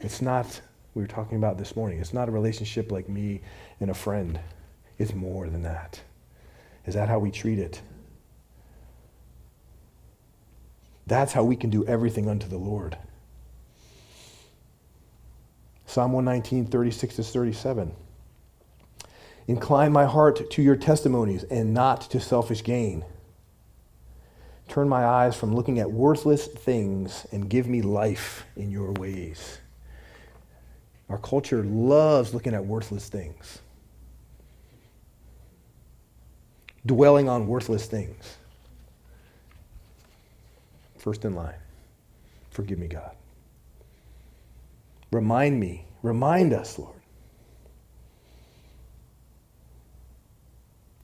It's 0.00 0.20
not, 0.20 0.60
we 0.94 1.00
were 1.00 1.08
talking 1.08 1.38
about 1.38 1.56
this 1.56 1.74
morning, 1.74 2.00
it's 2.00 2.12
not 2.12 2.28
a 2.28 2.32
relationship 2.32 2.92
like 2.92 3.08
me 3.08 3.40
and 3.80 3.90
a 3.90 3.94
friend. 3.94 4.38
It's 4.98 5.14
more 5.14 5.48
than 5.48 5.62
that. 5.62 6.00
Is 6.84 6.94
that 6.94 7.08
how 7.08 7.18
we 7.18 7.30
treat 7.30 7.58
it? 7.58 7.80
That's 11.06 11.32
how 11.32 11.44
we 11.44 11.56
can 11.56 11.70
do 11.70 11.84
everything 11.86 12.28
unto 12.28 12.48
the 12.48 12.58
Lord. 12.58 12.96
Psalm 15.86 16.12
119, 16.12 16.66
36 16.66 17.16
to 17.16 17.22
37. 17.22 17.92
Incline 19.46 19.92
my 19.92 20.04
heart 20.04 20.50
to 20.50 20.62
your 20.62 20.76
testimonies 20.76 21.44
and 21.44 21.72
not 21.72 22.02
to 22.10 22.18
selfish 22.18 22.64
gain. 22.64 23.04
Turn 24.68 24.88
my 24.88 25.04
eyes 25.06 25.36
from 25.36 25.54
looking 25.54 25.78
at 25.78 25.90
worthless 25.90 26.48
things 26.48 27.26
and 27.30 27.48
give 27.48 27.68
me 27.68 27.82
life 27.82 28.44
in 28.56 28.70
your 28.70 28.92
ways. 28.92 29.58
Our 31.08 31.18
culture 31.18 31.62
loves 31.62 32.34
looking 32.34 32.52
at 32.52 32.66
worthless 32.66 33.08
things. 33.08 33.60
dwelling 36.86 37.28
on 37.28 37.48
worthless 37.48 37.86
things. 37.86 38.36
First 41.06 41.24
in 41.24 41.36
line. 41.36 41.54
Forgive 42.50 42.80
me, 42.80 42.88
God. 42.88 43.14
Remind 45.12 45.60
me, 45.60 45.84
remind 46.02 46.52
us, 46.52 46.80
Lord. 46.80 46.98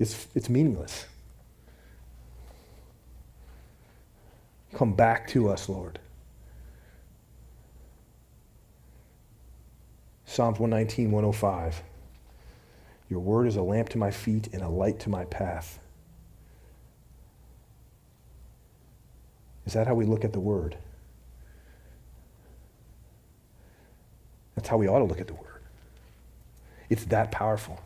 It's, 0.01 0.27
it's 0.35 0.49
meaningless. 0.49 1.07
Come 4.75 4.93
back 4.93 5.29
to 5.29 5.49
us, 5.49 5.69
Lord. 5.69 6.01
Psalms 10.25 10.59
119, 10.59 11.13
105. 11.13 11.81
Your 13.09 13.21
word 13.21 13.47
is 13.47 13.55
a 13.55 13.63
lamp 13.63 13.91
to 13.91 13.99
my 13.99 14.11
feet 14.11 14.49
and 14.53 14.63
a 14.63 14.69
light 14.69 14.99
to 14.99 15.11
my 15.11 15.27
path. 15.27 15.79
Is 19.67 19.75
that 19.75 19.87
how 19.87 19.95
we 19.95 20.05
look 20.05 20.25
at 20.25 20.33
the 20.33 20.41
word? 20.41 20.77
That's 24.55 24.69
how 24.69 24.77
we 24.77 24.89
ought 24.89 24.99
to 24.99 25.05
look 25.05 25.21
at 25.21 25.27
the 25.27 25.35
word. 25.35 25.63
It's 26.91 27.05
that 27.07 27.31
powerful. 27.31 27.81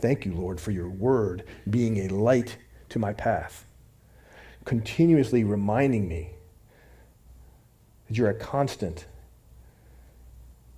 Thank 0.00 0.24
you, 0.24 0.32
Lord, 0.32 0.60
for 0.60 0.70
your 0.70 0.88
word 0.88 1.44
being 1.68 1.98
a 1.98 2.14
light 2.14 2.56
to 2.90 2.98
my 2.98 3.12
path, 3.12 3.66
continuously 4.64 5.44
reminding 5.44 6.08
me 6.08 6.30
that 8.06 8.16
you're 8.16 8.30
a 8.30 8.34
constant 8.34 9.06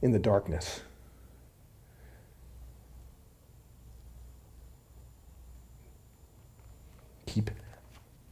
in 0.02 0.12
the 0.12 0.18
darkness. 0.18 0.80
Keep 7.30 7.52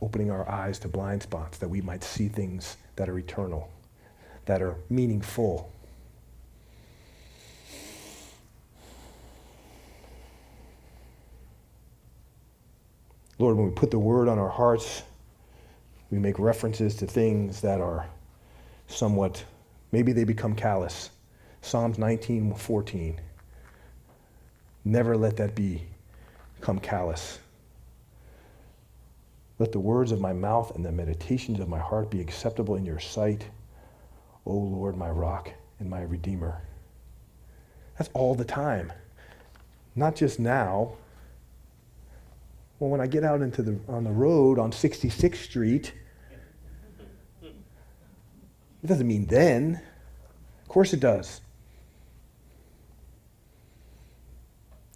opening 0.02 0.28
our 0.28 0.48
eyes 0.50 0.80
to 0.80 0.88
blind 0.88 1.22
spots 1.22 1.58
that 1.58 1.68
we 1.68 1.80
might 1.80 2.02
see 2.02 2.26
things 2.26 2.76
that 2.96 3.08
are 3.08 3.16
eternal, 3.16 3.70
that 4.46 4.60
are 4.60 4.74
meaningful. 4.90 5.72
Lord, 13.38 13.56
when 13.56 13.66
we 13.66 13.72
put 13.72 13.92
the 13.92 14.00
word 14.00 14.26
on 14.26 14.36
our 14.36 14.48
hearts, 14.48 15.04
we 16.10 16.18
make 16.18 16.40
references 16.40 16.96
to 16.96 17.06
things 17.06 17.60
that 17.60 17.80
are 17.80 18.04
somewhat, 18.88 19.44
maybe 19.92 20.12
they 20.12 20.24
become 20.24 20.56
callous. 20.56 21.10
Psalms 21.60 21.98
19, 21.98 22.52
14. 22.52 23.20
Never 24.84 25.16
let 25.16 25.36
that 25.36 25.54
be 25.54 25.84
become 26.58 26.80
callous. 26.80 27.38
Let 29.58 29.72
the 29.72 29.80
words 29.80 30.12
of 30.12 30.20
my 30.20 30.32
mouth 30.32 30.74
and 30.76 30.84
the 30.84 30.92
meditations 30.92 31.58
of 31.58 31.68
my 31.68 31.78
heart 31.78 32.10
be 32.10 32.20
acceptable 32.20 32.76
in 32.76 32.84
your 32.86 33.00
sight, 33.00 33.48
O 34.46 34.52
Lord, 34.52 34.96
my 34.96 35.10
rock 35.10 35.52
and 35.80 35.90
my 35.90 36.02
redeemer. 36.02 36.62
That's 37.98 38.10
all 38.14 38.34
the 38.36 38.44
time. 38.44 38.92
Not 39.96 40.14
just 40.14 40.38
now. 40.38 40.92
Well, 42.78 42.90
when 42.90 43.00
I 43.00 43.08
get 43.08 43.24
out 43.24 43.42
into 43.42 43.62
the 43.62 43.80
on 43.88 44.04
the 44.04 44.10
road 44.10 44.60
on 44.60 44.70
66th 44.70 45.36
Street, 45.36 45.92
it 47.42 48.86
doesn't 48.86 49.08
mean 49.08 49.26
then. 49.26 49.80
Of 50.62 50.68
course 50.68 50.92
it 50.92 51.00
does. 51.00 51.40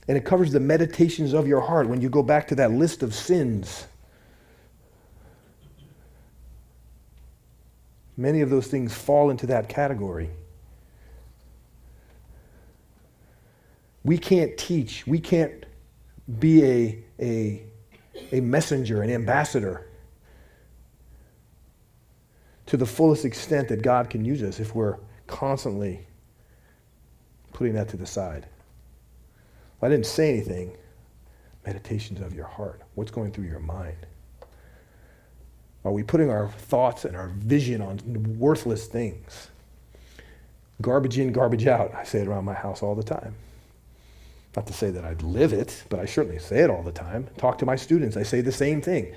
And 0.07 0.17
it 0.17 0.25
covers 0.25 0.53
the 0.53 0.61
meditations 0.61 1.33
of 1.33 1.49
your 1.49 1.61
heart 1.61 1.89
when 1.89 2.01
you 2.01 2.09
go 2.09 2.23
back 2.23 2.47
to 2.49 2.55
that 2.57 2.71
list 2.71 3.03
of 3.03 3.13
sins. 3.15 3.87
Many 8.17 8.41
of 8.41 8.51
those 8.51 8.67
things 8.67 8.93
fall 8.93 9.31
into 9.31 9.47
that 9.47 9.69
category. 9.69 10.31
We 14.05 14.19
can't 14.19 14.57
teach, 14.59 15.07
we 15.07 15.19
can't 15.19 15.65
be 16.39 16.65
a, 16.65 17.05
a, 17.21 17.63
a 18.33 18.41
messenger, 18.41 19.03
an 19.03 19.11
ambassador 19.11 19.87
to 22.67 22.77
the 22.77 22.87
fullest 22.87 23.25
extent 23.25 23.69
that 23.69 23.83
God 23.83 24.11
can 24.11 24.25
use 24.25 24.43
us 24.43 24.61
if 24.61 24.75
we're 24.75 24.99
constantly 25.27 26.07
putting 27.53 27.75
that 27.75 27.89
to 27.91 27.97
the 27.97 28.07
side. 28.07 28.47
Well, 29.81 29.91
I 29.91 29.95
didn't 29.95 30.07
say 30.07 30.31
anything. 30.31 30.77
Meditations 31.67 32.21
of 32.21 32.35
your 32.35 32.47
heart. 32.47 32.83
What's 32.95 33.11
going 33.11 33.31
through 33.33 33.45
your 33.45 33.61
mind? 33.61 34.07
Are 35.85 35.93
we 35.93 36.03
putting 36.03 36.30
our 36.30 36.49
thoughts 36.49 37.05
and 37.05 37.16
our 37.16 37.28
vision 37.28 37.83
on 37.83 37.99
worthless 38.39 38.87
things? 38.87 39.49
Garbage 40.80 41.18
in, 41.18 41.33
garbage 41.33 41.66
out. 41.66 41.95
I 41.95 42.05
say 42.05 42.20
it 42.20 42.28
around 42.28 42.45
my 42.45 42.55
house 42.55 42.83
all 42.83 42.95
the 42.95 43.03
time. 43.03 43.35
Not 44.55 44.66
to 44.66 44.72
say 44.72 44.91
that 44.91 45.05
I'd 45.05 45.22
live 45.22 45.53
it, 45.53 45.85
but 45.89 45.99
I 45.99 46.05
certainly 46.05 46.39
say 46.39 46.61
it 46.61 46.70
all 46.70 46.83
the 46.83 46.93
time. 46.93 47.28
Talk 47.39 47.59
to 47.59 47.66
my 47.66 47.76
students. 47.76 48.16
I 48.16 48.22
say 48.22 48.41
the 48.43 48.53
same 48.53 48.80
thing. 48.80 49.14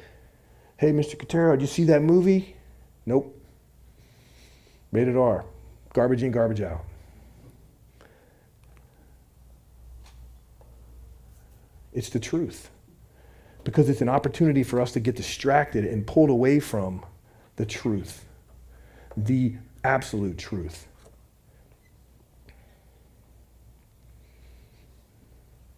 Hey, 0.78 0.92
Mr. 0.92 1.16
Cotero, 1.16 1.52
did 1.52 1.62
you 1.62 1.68
see 1.68 1.84
that 1.86 2.02
movie? 2.02 2.56
Nope. 3.06 3.38
Rated 4.92 5.18
R. 5.18 5.46
Garbage 5.94 6.24
in, 6.24 6.32
garbage 6.32 6.62
out. 6.62 6.84
It's 11.94 12.10
the 12.10 12.20
truth 12.20 12.70
because 13.66 13.90
it's 13.90 14.02
an 14.02 14.08
opportunity 14.08 14.64
for 14.64 14.80
us 14.80 14.94
to 14.94 15.02
get 15.02 15.16
distracted 15.18 15.84
and 15.84 16.08
pulled 16.08 16.30
away 16.30 16.60
from 16.60 17.04
the 17.58 17.66
truth, 17.66 18.24
the 19.18 19.56
absolute 19.84 20.38
truth. 20.38 20.88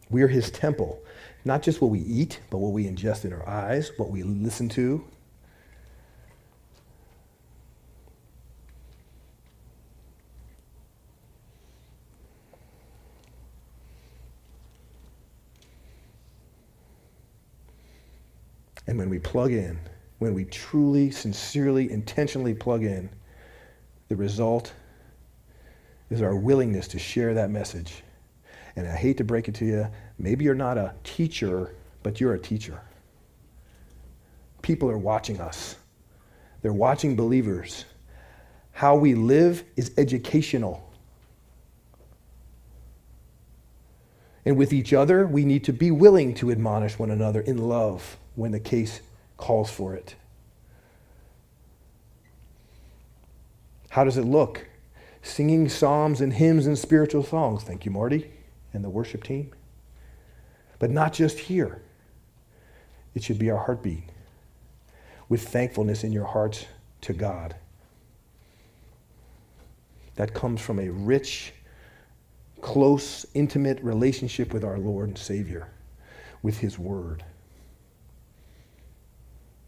We 0.10 0.22
are 0.22 0.28
his 0.28 0.52
temple. 0.52 1.02
Not 1.46 1.62
just 1.62 1.82
what 1.82 1.90
we 1.90 2.00
eat, 2.00 2.42
but 2.50 2.58
what 2.58 2.74
we 2.74 2.86
ingest 2.86 3.24
in 3.24 3.32
our 3.32 3.48
eyes, 3.48 3.92
what 3.98 4.10
we 4.10 4.22
listen 4.22 4.68
to. 4.70 5.04
And 18.88 18.98
when 18.98 19.10
we 19.10 19.20
plug 19.20 19.52
in, 19.52 19.78
when 20.20 20.34
we 20.34 20.46
truly, 20.46 21.12
sincerely, 21.12 21.92
intentionally 21.92 22.54
plug 22.54 22.84
in, 22.84 23.10
the 24.08 24.16
result 24.16 24.74
is 26.10 26.22
our 26.22 26.36
willingness 26.36 26.88
to 26.90 27.00
share 27.00 27.34
that 27.34 27.52
message. 27.52 28.04
And 28.76 28.88
I 28.88 28.96
hate 28.96 29.18
to 29.18 29.24
break 29.24 29.50
it 29.50 29.56
to 29.56 29.66
you, 29.66 29.88
maybe 30.18 30.46
you're 30.46 30.56
not 30.56 30.78
a 30.78 30.94
teacher, 31.04 31.76
but 32.02 32.22
you're 32.22 32.34
a 32.34 32.40
teacher. 32.40 32.80
People 34.62 34.90
are 34.90 34.98
watching 34.98 35.42
us, 35.42 35.76
they're 36.62 36.74
watching 36.74 37.16
believers. 37.16 37.86
How 38.72 38.96
we 38.96 39.16
live 39.16 39.64
is 39.76 39.92
educational. 39.98 40.84
And 44.46 44.56
with 44.56 44.72
each 44.72 44.94
other, 44.94 45.26
we 45.26 45.46
need 45.46 45.64
to 45.64 45.74
be 45.74 45.90
willing 45.90 46.36
to 46.36 46.52
admonish 46.52 47.00
one 47.00 47.10
another 47.10 47.42
in 47.42 47.58
love 47.58 48.18
when 48.38 48.52
the 48.52 48.60
case 48.60 49.02
calls 49.36 49.70
for 49.70 49.96
it. 49.96 50.16
How 53.90 54.04
does 54.04 54.16
it 54.18 54.26
look? 54.26 54.68
Singing 55.24 55.68
psalms 55.68 56.22
and 56.22 56.32
hymns 56.32 56.68
and 56.68 56.78
spiritual 56.78 57.24
songs. 57.24 57.64
Thank 57.64 57.84
you, 57.84 57.92
Marty, 57.92 58.30
and 58.74 58.84
the 58.84 58.90
worship 58.90 59.24
team. 59.24 59.52
But 60.78 60.92
not 60.92 61.14
just 61.14 61.40
here. 61.40 61.82
It 63.16 63.24
should 63.24 63.40
be 63.40 63.50
our 63.50 63.58
heartbeat 63.58 64.04
with 65.28 65.48
thankfulness 65.50 66.04
in 66.04 66.12
your 66.12 66.26
hearts 66.26 66.66
to 67.02 67.14
God. 67.14 67.56
That 70.16 70.36
comes 70.36 70.62
from 70.62 70.80
a 70.80 70.90
rich, 70.90 71.54
close, 72.62 73.26
intimate 73.34 73.82
relationship 73.82 74.54
with 74.54 74.64
our 74.64 74.78
Lord 74.78 75.10
and 75.10 75.18
Savior, 75.18 75.70
with 76.44 76.60
His 76.60 76.78
Word. 76.78 77.24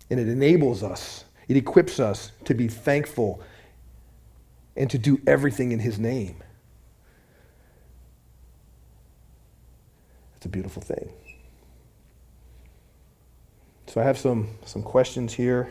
And 0.10 0.20
it 0.20 0.28
enables 0.28 0.84
us, 0.84 1.26
it 1.48 1.58
equips 1.58 2.00
us 2.00 2.32
to 2.46 2.54
be 2.54 2.68
thankful 2.68 3.42
and 4.76 4.90
to 4.90 4.98
do 4.98 5.22
everything 5.28 5.72
in 5.72 5.80
His 5.80 6.00
name. 6.00 6.42
It's 10.38 10.46
a 10.46 10.50
beautiful 10.50 10.82
thing. 10.82 11.12
So 13.88 14.00
I 14.00 14.04
have 14.04 14.18
some, 14.18 14.50
some 14.66 14.84
questions 14.84 15.34
here, 15.34 15.62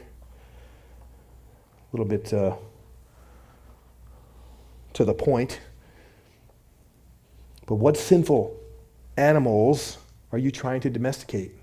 a 1.93 1.97
little 1.97 2.05
bit 2.05 2.35
uh, 2.35 2.57
to 4.93 5.05
the 5.05 5.15
point. 5.15 5.61
But 7.67 7.77
what 7.77 7.97
sinful 7.97 8.57
animals 9.17 9.99
are 10.33 10.39
you 10.39 10.51
trying 10.51 10.81
to 10.81 10.91
domesticate? 10.91 11.58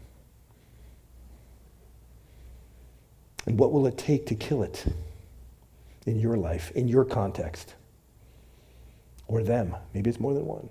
And 3.46 3.60
what 3.60 3.72
will 3.72 3.86
it 3.88 3.98
take 3.98 4.26
to 4.28 4.36
kill 4.36 4.64
it 4.64 4.86
in 6.06 6.20
your 6.20 6.38
life, 6.38 6.72
in 6.72 6.88
your 6.88 7.06
context? 7.06 7.76
Or 9.28 9.44
them? 9.44 9.76
Maybe 9.94 10.10
it's 10.10 10.20
more 10.20 10.34
than 10.34 10.46
one. 10.46 10.70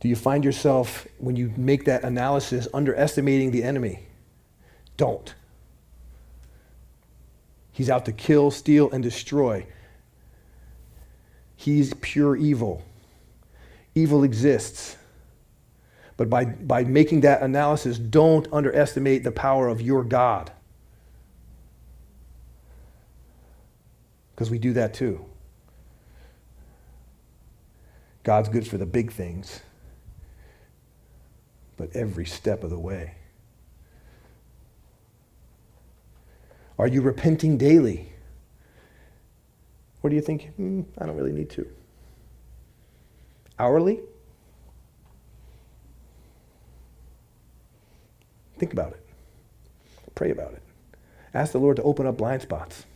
Do 0.00 0.08
you 0.08 0.16
find 0.16 0.44
yourself, 0.44 1.06
when 1.18 1.36
you 1.36 1.52
make 1.56 1.84
that 1.84 2.02
analysis, 2.02 2.66
underestimating 2.74 3.52
the 3.52 3.62
enemy? 3.62 4.00
Don't. 4.96 5.34
He's 7.70 7.88
out 7.88 8.04
to 8.06 8.12
kill, 8.12 8.50
steal, 8.50 8.90
and 8.90 9.02
destroy. 9.02 9.64
He's 11.56 11.94
pure 12.00 12.36
evil. 12.36 12.82
Evil 13.94 14.24
exists. 14.24 14.96
But 16.22 16.30
by, 16.30 16.44
by 16.44 16.84
making 16.84 17.22
that 17.22 17.42
analysis, 17.42 17.98
don't 17.98 18.46
underestimate 18.52 19.24
the 19.24 19.32
power 19.32 19.66
of 19.66 19.80
your 19.82 20.04
God. 20.04 20.52
Because 24.30 24.48
we 24.48 24.60
do 24.60 24.72
that 24.74 24.94
too. 24.94 25.24
God's 28.22 28.48
good 28.48 28.64
for 28.68 28.78
the 28.78 28.86
big 28.86 29.10
things, 29.10 29.62
but 31.76 31.90
every 31.92 32.26
step 32.26 32.62
of 32.62 32.70
the 32.70 32.78
way. 32.78 33.16
Are 36.78 36.86
you 36.86 37.02
repenting 37.02 37.58
daily? 37.58 38.12
Or 40.04 40.10
do 40.10 40.14
you 40.14 40.22
think, 40.22 40.54
hmm, 40.54 40.82
I 40.98 41.06
don't 41.06 41.16
really 41.16 41.32
need 41.32 41.50
to? 41.50 41.66
Hourly? 43.58 43.98
Think 48.62 48.74
about 48.74 48.92
it. 48.92 49.04
Pray 50.14 50.30
about 50.30 50.52
it. 50.52 50.62
Ask 51.34 51.50
the 51.50 51.58
Lord 51.58 51.74
to 51.78 51.82
open 51.82 52.06
up 52.06 52.16
blind 52.16 52.42
spots. 52.42 52.86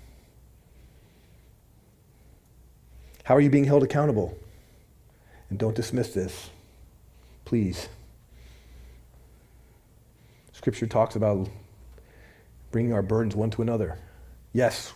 How 3.24 3.34
are 3.34 3.40
you 3.40 3.50
being 3.50 3.64
held 3.64 3.82
accountable? 3.82 4.38
And 5.50 5.58
don't 5.58 5.74
dismiss 5.74 6.14
this, 6.14 6.50
please. 7.44 7.88
Scripture 10.52 10.86
talks 10.86 11.16
about 11.16 11.48
bringing 12.70 12.92
our 12.92 13.02
burdens 13.02 13.34
one 13.34 13.50
to 13.50 13.62
another. 13.62 13.98
Yes, 14.52 14.94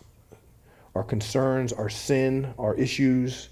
our 0.94 1.02
concerns, 1.02 1.72
our 1.72 1.88
sin, 1.88 2.54
our 2.60 2.76
issues, 2.76 3.48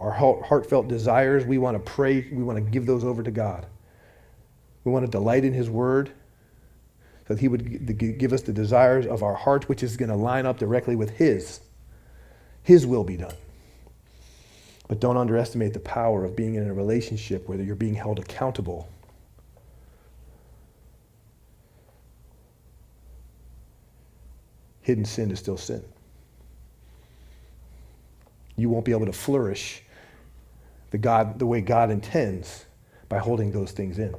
our 0.00 0.10
heartfelt 0.12 0.86
desires, 0.86 1.46
we 1.46 1.56
want 1.56 1.82
to 1.82 1.92
pray, 1.92 2.28
we 2.30 2.42
want 2.42 2.62
to 2.62 2.70
give 2.70 2.84
those 2.84 3.04
over 3.04 3.22
to 3.22 3.30
God. 3.30 3.64
We 4.88 4.92
want 4.94 5.04
to 5.04 5.10
delight 5.10 5.44
in 5.44 5.52
His 5.52 5.68
Word 5.68 6.10
so 7.26 7.34
that 7.34 7.40
He 7.40 7.48
would 7.48 8.18
give 8.18 8.32
us 8.32 8.40
the 8.40 8.54
desires 8.54 9.06
of 9.06 9.22
our 9.22 9.34
heart, 9.34 9.68
which 9.68 9.82
is 9.82 9.98
going 9.98 10.08
to 10.08 10.16
line 10.16 10.46
up 10.46 10.58
directly 10.58 10.96
with 10.96 11.10
His. 11.10 11.60
His 12.62 12.86
will 12.86 13.04
be 13.04 13.18
done. 13.18 13.34
But 14.88 14.98
don't 14.98 15.18
underestimate 15.18 15.74
the 15.74 15.80
power 15.80 16.24
of 16.24 16.34
being 16.34 16.54
in 16.54 16.66
a 16.66 16.72
relationship 16.72 17.46
where 17.46 17.60
you're 17.60 17.76
being 17.76 17.94
held 17.94 18.18
accountable 18.18 18.88
hidden 24.80 25.04
sin 25.04 25.30
is 25.30 25.38
still 25.38 25.58
sin. 25.58 25.84
You 28.56 28.70
won't 28.70 28.86
be 28.86 28.92
able 28.92 29.04
to 29.04 29.12
flourish 29.12 29.82
the, 30.92 30.96
God, 30.96 31.38
the 31.38 31.44
way 31.44 31.60
God 31.60 31.90
intends 31.90 32.64
by 33.10 33.18
holding 33.18 33.52
those 33.52 33.72
things 33.72 33.98
in. 33.98 34.14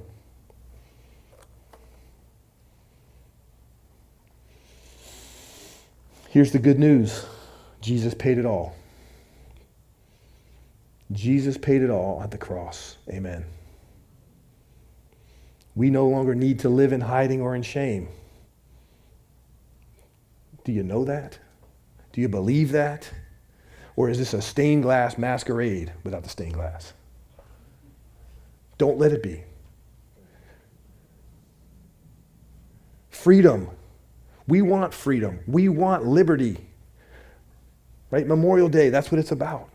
Here's 6.29 6.51
the 6.51 6.59
good 6.59 6.77
news 6.77 7.25
Jesus 7.81 8.13
paid 8.13 8.37
it 8.37 8.45
all. 8.45 8.75
Jesus 11.11 11.57
paid 11.57 11.81
it 11.81 11.89
all 11.89 12.21
at 12.21 12.29
the 12.29 12.37
cross. 12.37 12.97
Amen. 13.09 13.45
We 15.75 15.89
no 15.89 16.07
longer 16.07 16.35
need 16.35 16.59
to 16.59 16.69
live 16.69 16.93
in 16.93 17.01
hiding 17.01 17.41
or 17.41 17.55
in 17.55 17.63
shame. 17.63 18.09
Do 20.63 20.71
you 20.71 20.83
know 20.83 21.03
that? 21.05 21.39
Do 22.13 22.21
you 22.21 22.29
believe 22.29 22.71
that? 22.73 23.11
Or 23.95 24.07
is 24.09 24.19
this 24.19 24.33
a 24.33 24.41
stained 24.41 24.83
glass 24.83 25.17
masquerade 25.17 25.91
without 26.03 26.21
the 26.21 26.29
stained 26.29 26.53
glass? 26.53 26.93
Don't 28.77 28.99
let 28.99 29.11
it 29.11 29.23
be. 29.23 29.43
Freedom. 33.09 33.69
We 34.49 34.63
want 34.63 34.95
freedom. 34.95 35.39
We 35.45 35.69
want 35.69 36.05
liberty. 36.05 36.57
Right? 38.09 38.25
Memorial 38.25 38.67
Day, 38.67 38.89
that's 38.89 39.11
what 39.11 39.19
it's 39.19 39.31
about. 39.31 39.69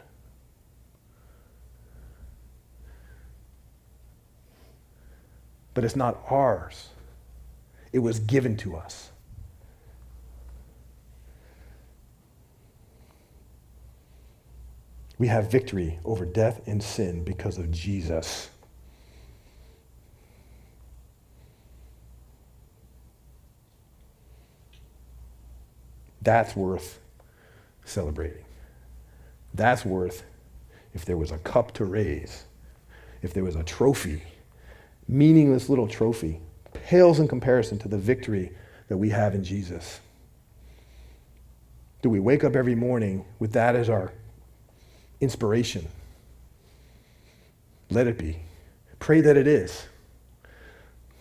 But 5.75 5.85
it's 5.85 5.95
not 5.95 6.21
ours, 6.29 6.89
it 7.93 8.01
was 8.01 8.19
given 8.19 8.57
to 8.59 8.77
us. 8.77 9.11
We 15.19 15.29
have 15.29 15.51
victory 15.51 16.01
over 16.05 16.25
death 16.27 16.67
and 16.67 16.83
sin 16.83 17.23
because 17.23 17.59
of 17.59 17.71
Jesus. 17.71 18.51
That's 26.25 26.57
worth 26.57 26.99
celebrating. 27.85 28.45
That's 29.55 29.85
worth, 29.85 30.25
if 30.95 31.05
there 31.05 31.17
was 31.17 31.31
a 31.31 31.39
cup 31.39 31.73
to 31.75 31.85
raise, 31.85 32.45
if 33.23 33.33
there 33.33 33.45
was 33.45 33.57
a 33.57 33.63
trophy, 33.63 34.23
meaningless 35.07 35.69
little 35.69 35.87
trophy, 35.87 36.41
pales 36.73 37.21
in 37.21 37.29
comparison 37.29 37.79
to 37.79 37.89
the 37.89 37.99
victory 37.99 38.53
that 38.89 38.97
we 38.97 39.11
have 39.11 39.35
in 39.35 39.45
Jesus. 39.45 40.01
Do 42.03 42.11
we 42.11 42.21
wake 42.21 42.43
up 42.43 42.57
every 42.57 42.75
morning 42.75 43.25
with 43.39 43.53
that 43.53 43.77
as 43.77 43.89
our 43.89 44.13
inspiration. 45.25 45.89
Let 47.91 48.07
it 48.07 48.19
be. 48.19 48.37
Pray 48.99 49.21
that 49.23 49.37
it 49.37 49.47
is. 49.47 49.87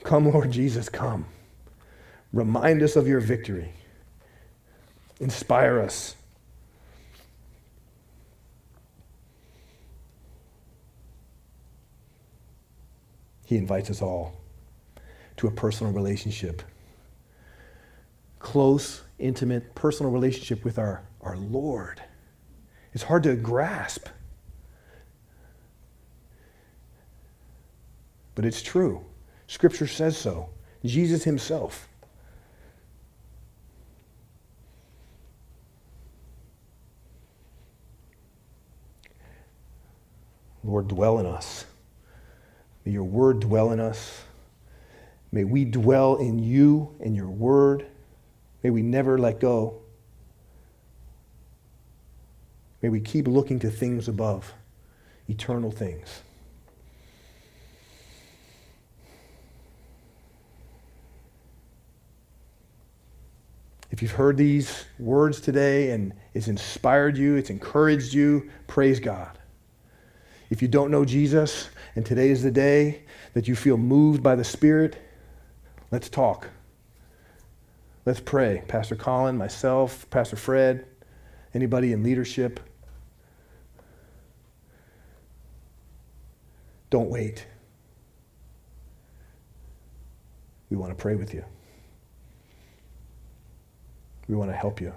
Come, 0.03 0.31
Lord 0.31 0.51
Jesus, 0.51 0.89
come. 0.89 1.25
Remind 2.31 2.83
us 2.83 2.95
of 2.95 3.07
your 3.07 3.19
victory. 3.19 3.71
Inspire 5.23 5.79
us. 5.79 6.17
He 13.45 13.55
invites 13.55 13.89
us 13.89 14.01
all 14.01 14.41
to 15.37 15.47
a 15.47 15.51
personal 15.51 15.93
relationship. 15.93 16.61
Close, 18.39 19.03
intimate, 19.17 19.73
personal 19.75 20.11
relationship 20.11 20.65
with 20.65 20.77
our, 20.77 21.03
our 21.21 21.37
Lord. 21.37 22.03
It's 22.91 23.03
hard 23.03 23.23
to 23.23 23.37
grasp. 23.37 24.09
But 28.35 28.43
it's 28.43 28.61
true. 28.61 29.05
Scripture 29.47 29.87
says 29.87 30.17
so. 30.17 30.49
Jesus 30.83 31.23
himself. 31.23 31.87
Lord, 40.63 40.87
dwell 40.87 41.19
in 41.19 41.25
us. 41.25 41.65
May 42.85 42.93
your 42.93 43.03
word 43.03 43.41
dwell 43.41 43.71
in 43.71 43.79
us. 43.79 44.23
May 45.31 45.43
we 45.43 45.65
dwell 45.65 46.17
in 46.17 46.39
you 46.39 46.95
and 46.99 47.15
your 47.15 47.29
word. 47.29 47.85
May 48.61 48.69
we 48.69 48.81
never 48.81 49.17
let 49.17 49.39
go. 49.39 49.81
May 52.81 52.89
we 52.89 52.99
keep 52.99 53.27
looking 53.27 53.59
to 53.59 53.69
things 53.69 54.07
above, 54.07 54.53
eternal 55.27 55.71
things. 55.71 56.21
If 63.89 64.01
you've 64.01 64.11
heard 64.11 64.37
these 64.37 64.85
words 64.97 65.39
today 65.39 65.91
and 65.91 66.13
it's 66.33 66.47
inspired 66.47 67.17
you, 67.17 67.35
it's 67.35 67.51
encouraged 67.51 68.13
you, 68.13 68.49
praise 68.67 68.99
God. 68.99 69.37
If 70.53 70.61
you 70.61 70.67
don't 70.67 70.91
know 70.91 71.03
Jesus 71.03 71.69
and 71.95 72.05
today 72.05 72.29
is 72.29 72.43
the 72.43 72.51
day 72.51 73.01
that 73.33 73.47
you 73.47 73.55
feel 73.55 73.75
moved 73.75 74.21
by 74.21 74.35
the 74.35 74.43
Spirit, 74.43 74.95
let's 75.89 76.09
talk. 76.09 76.47
Let's 78.05 78.19
pray. 78.19 78.61
Pastor 78.67 78.95
Colin, 78.95 79.35
myself, 79.35 80.07
Pastor 80.11 80.35
Fred, 80.35 80.85
Anybody 81.55 81.91
in 81.91 82.03
leadership? 82.03 82.59
Don't 86.91 87.09
wait. 87.09 87.47
We 90.69 90.77
want 90.77 90.91
to 90.91 90.95
pray 90.95 91.15
with 91.15 91.33
you. 91.33 91.43
We 94.27 94.35
want 94.35 94.51
to 94.51 94.55
help 94.55 94.79
you. 94.79 94.93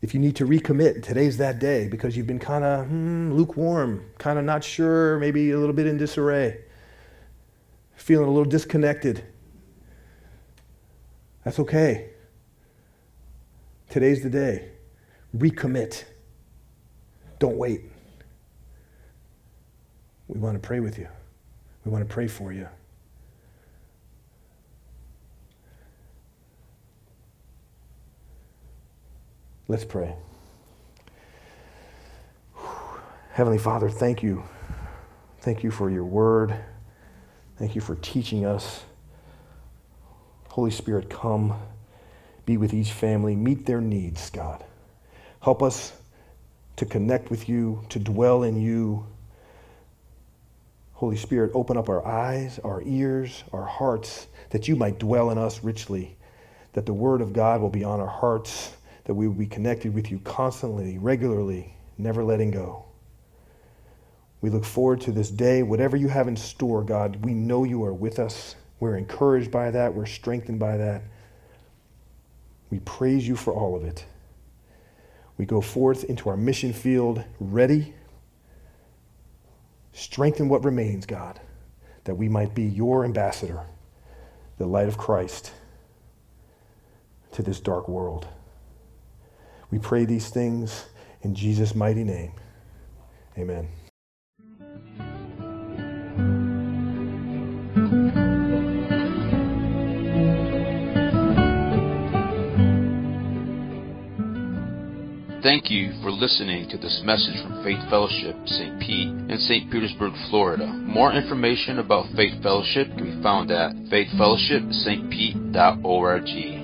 If 0.00 0.14
you 0.14 0.20
need 0.20 0.36
to 0.36 0.46
recommit, 0.46 1.02
today's 1.02 1.38
that 1.38 1.58
day 1.58 1.88
because 1.88 2.16
you've 2.16 2.26
been 2.26 2.38
kind 2.38 2.64
of 2.64 2.86
hmm, 2.86 3.32
lukewarm, 3.32 4.04
kind 4.18 4.38
of 4.38 4.44
not 4.44 4.62
sure, 4.62 5.18
maybe 5.18 5.50
a 5.50 5.58
little 5.58 5.74
bit 5.74 5.86
in 5.86 5.96
disarray, 5.96 6.60
feeling 7.96 8.28
a 8.28 8.30
little 8.30 8.48
disconnected. 8.48 9.24
That's 11.44 11.58
okay. 11.58 12.10
Today's 13.90 14.22
the 14.22 14.30
day. 14.30 14.70
Recommit. 15.36 16.04
Don't 17.38 17.56
wait. 17.56 17.82
We 20.28 20.38
want 20.38 20.60
to 20.60 20.66
pray 20.66 20.80
with 20.80 20.98
you. 20.98 21.08
We 21.84 21.90
want 21.90 22.06
to 22.06 22.12
pray 22.12 22.28
for 22.28 22.52
you. 22.52 22.68
Let's 29.70 29.84
pray. 29.84 30.14
Heavenly 33.32 33.58
Father, 33.58 33.90
thank 33.90 34.22
you. 34.22 34.44
Thank 35.40 35.62
you 35.62 35.70
for 35.70 35.90
your 35.90 36.06
word. 36.06 36.54
Thank 37.58 37.74
you 37.74 37.82
for 37.82 37.94
teaching 37.94 38.46
us. 38.46 38.82
Holy 40.48 40.70
Spirit, 40.70 41.10
come, 41.10 41.54
be 42.46 42.56
with 42.56 42.72
each 42.72 42.92
family, 42.92 43.36
meet 43.36 43.66
their 43.66 43.82
needs, 43.82 44.30
God. 44.30 44.64
Help 45.40 45.62
us 45.62 45.92
to 46.76 46.86
connect 46.86 47.30
with 47.30 47.46
you, 47.46 47.84
to 47.90 47.98
dwell 47.98 48.44
in 48.44 48.58
you. 48.58 49.04
Holy 50.94 51.18
Spirit, 51.18 51.50
open 51.52 51.76
up 51.76 51.90
our 51.90 52.04
eyes, 52.06 52.58
our 52.60 52.80
ears, 52.86 53.44
our 53.52 53.66
hearts, 53.66 54.28
that 54.48 54.66
you 54.66 54.76
might 54.76 54.98
dwell 54.98 55.30
in 55.30 55.36
us 55.36 55.62
richly, 55.62 56.16
that 56.72 56.86
the 56.86 56.94
word 56.94 57.20
of 57.20 57.34
God 57.34 57.60
will 57.60 57.68
be 57.68 57.84
on 57.84 58.00
our 58.00 58.06
hearts 58.06 58.72
that 59.08 59.14
we 59.14 59.26
will 59.26 59.34
be 59.34 59.46
connected 59.46 59.94
with 59.94 60.10
you 60.10 60.18
constantly, 60.18 60.98
regularly, 60.98 61.74
never 61.96 62.22
letting 62.22 62.50
go. 62.50 62.84
We 64.42 64.50
look 64.50 64.66
forward 64.66 65.00
to 65.00 65.12
this 65.12 65.30
day. 65.30 65.62
Whatever 65.62 65.96
you 65.96 66.08
have 66.08 66.28
in 66.28 66.36
store, 66.36 66.84
God, 66.84 67.24
we 67.24 67.32
know 67.32 67.64
you 67.64 67.82
are 67.84 67.94
with 67.94 68.18
us. 68.18 68.54
We're 68.80 68.98
encouraged 68.98 69.50
by 69.50 69.70
that. 69.70 69.94
We're 69.94 70.04
strengthened 70.04 70.60
by 70.60 70.76
that. 70.76 71.04
We 72.68 72.80
praise 72.80 73.26
you 73.26 73.34
for 73.34 73.54
all 73.54 73.74
of 73.74 73.82
it. 73.82 74.04
We 75.38 75.46
go 75.46 75.62
forth 75.62 76.04
into 76.04 76.28
our 76.28 76.36
mission 76.36 76.74
field 76.74 77.24
ready. 77.40 77.94
Strengthen 79.94 80.50
what 80.50 80.66
remains, 80.66 81.06
God, 81.06 81.40
that 82.04 82.16
we 82.16 82.28
might 82.28 82.54
be 82.54 82.64
your 82.64 83.06
ambassador, 83.06 83.62
the 84.58 84.66
light 84.66 84.86
of 84.86 84.98
Christ 84.98 85.52
to 87.32 87.42
this 87.42 87.58
dark 87.58 87.88
world. 87.88 88.28
We 89.70 89.78
pray 89.78 90.04
these 90.04 90.30
things 90.30 90.86
in 91.22 91.34
Jesus' 91.34 91.74
mighty 91.74 92.04
name. 92.04 92.32
Amen. 93.36 93.68
Thank 105.42 105.70
you 105.70 105.92
for 106.02 106.10
listening 106.10 106.68
to 106.70 106.76
this 106.76 107.00
message 107.04 107.40
from 107.42 107.64
Faith 107.64 107.78
Fellowship 107.88 108.36
St. 108.46 108.80
Pete 108.80 109.08
in 109.08 109.38
St. 109.38 109.70
Petersburg, 109.70 110.12
Florida. 110.28 110.66
More 110.66 111.12
information 111.12 111.78
about 111.78 112.12
Faith 112.16 112.42
Fellowship 112.42 112.88
can 112.96 113.16
be 113.16 113.22
found 113.22 113.50
at 113.50 113.72
faithfellowshipstpete.org. 113.88 116.57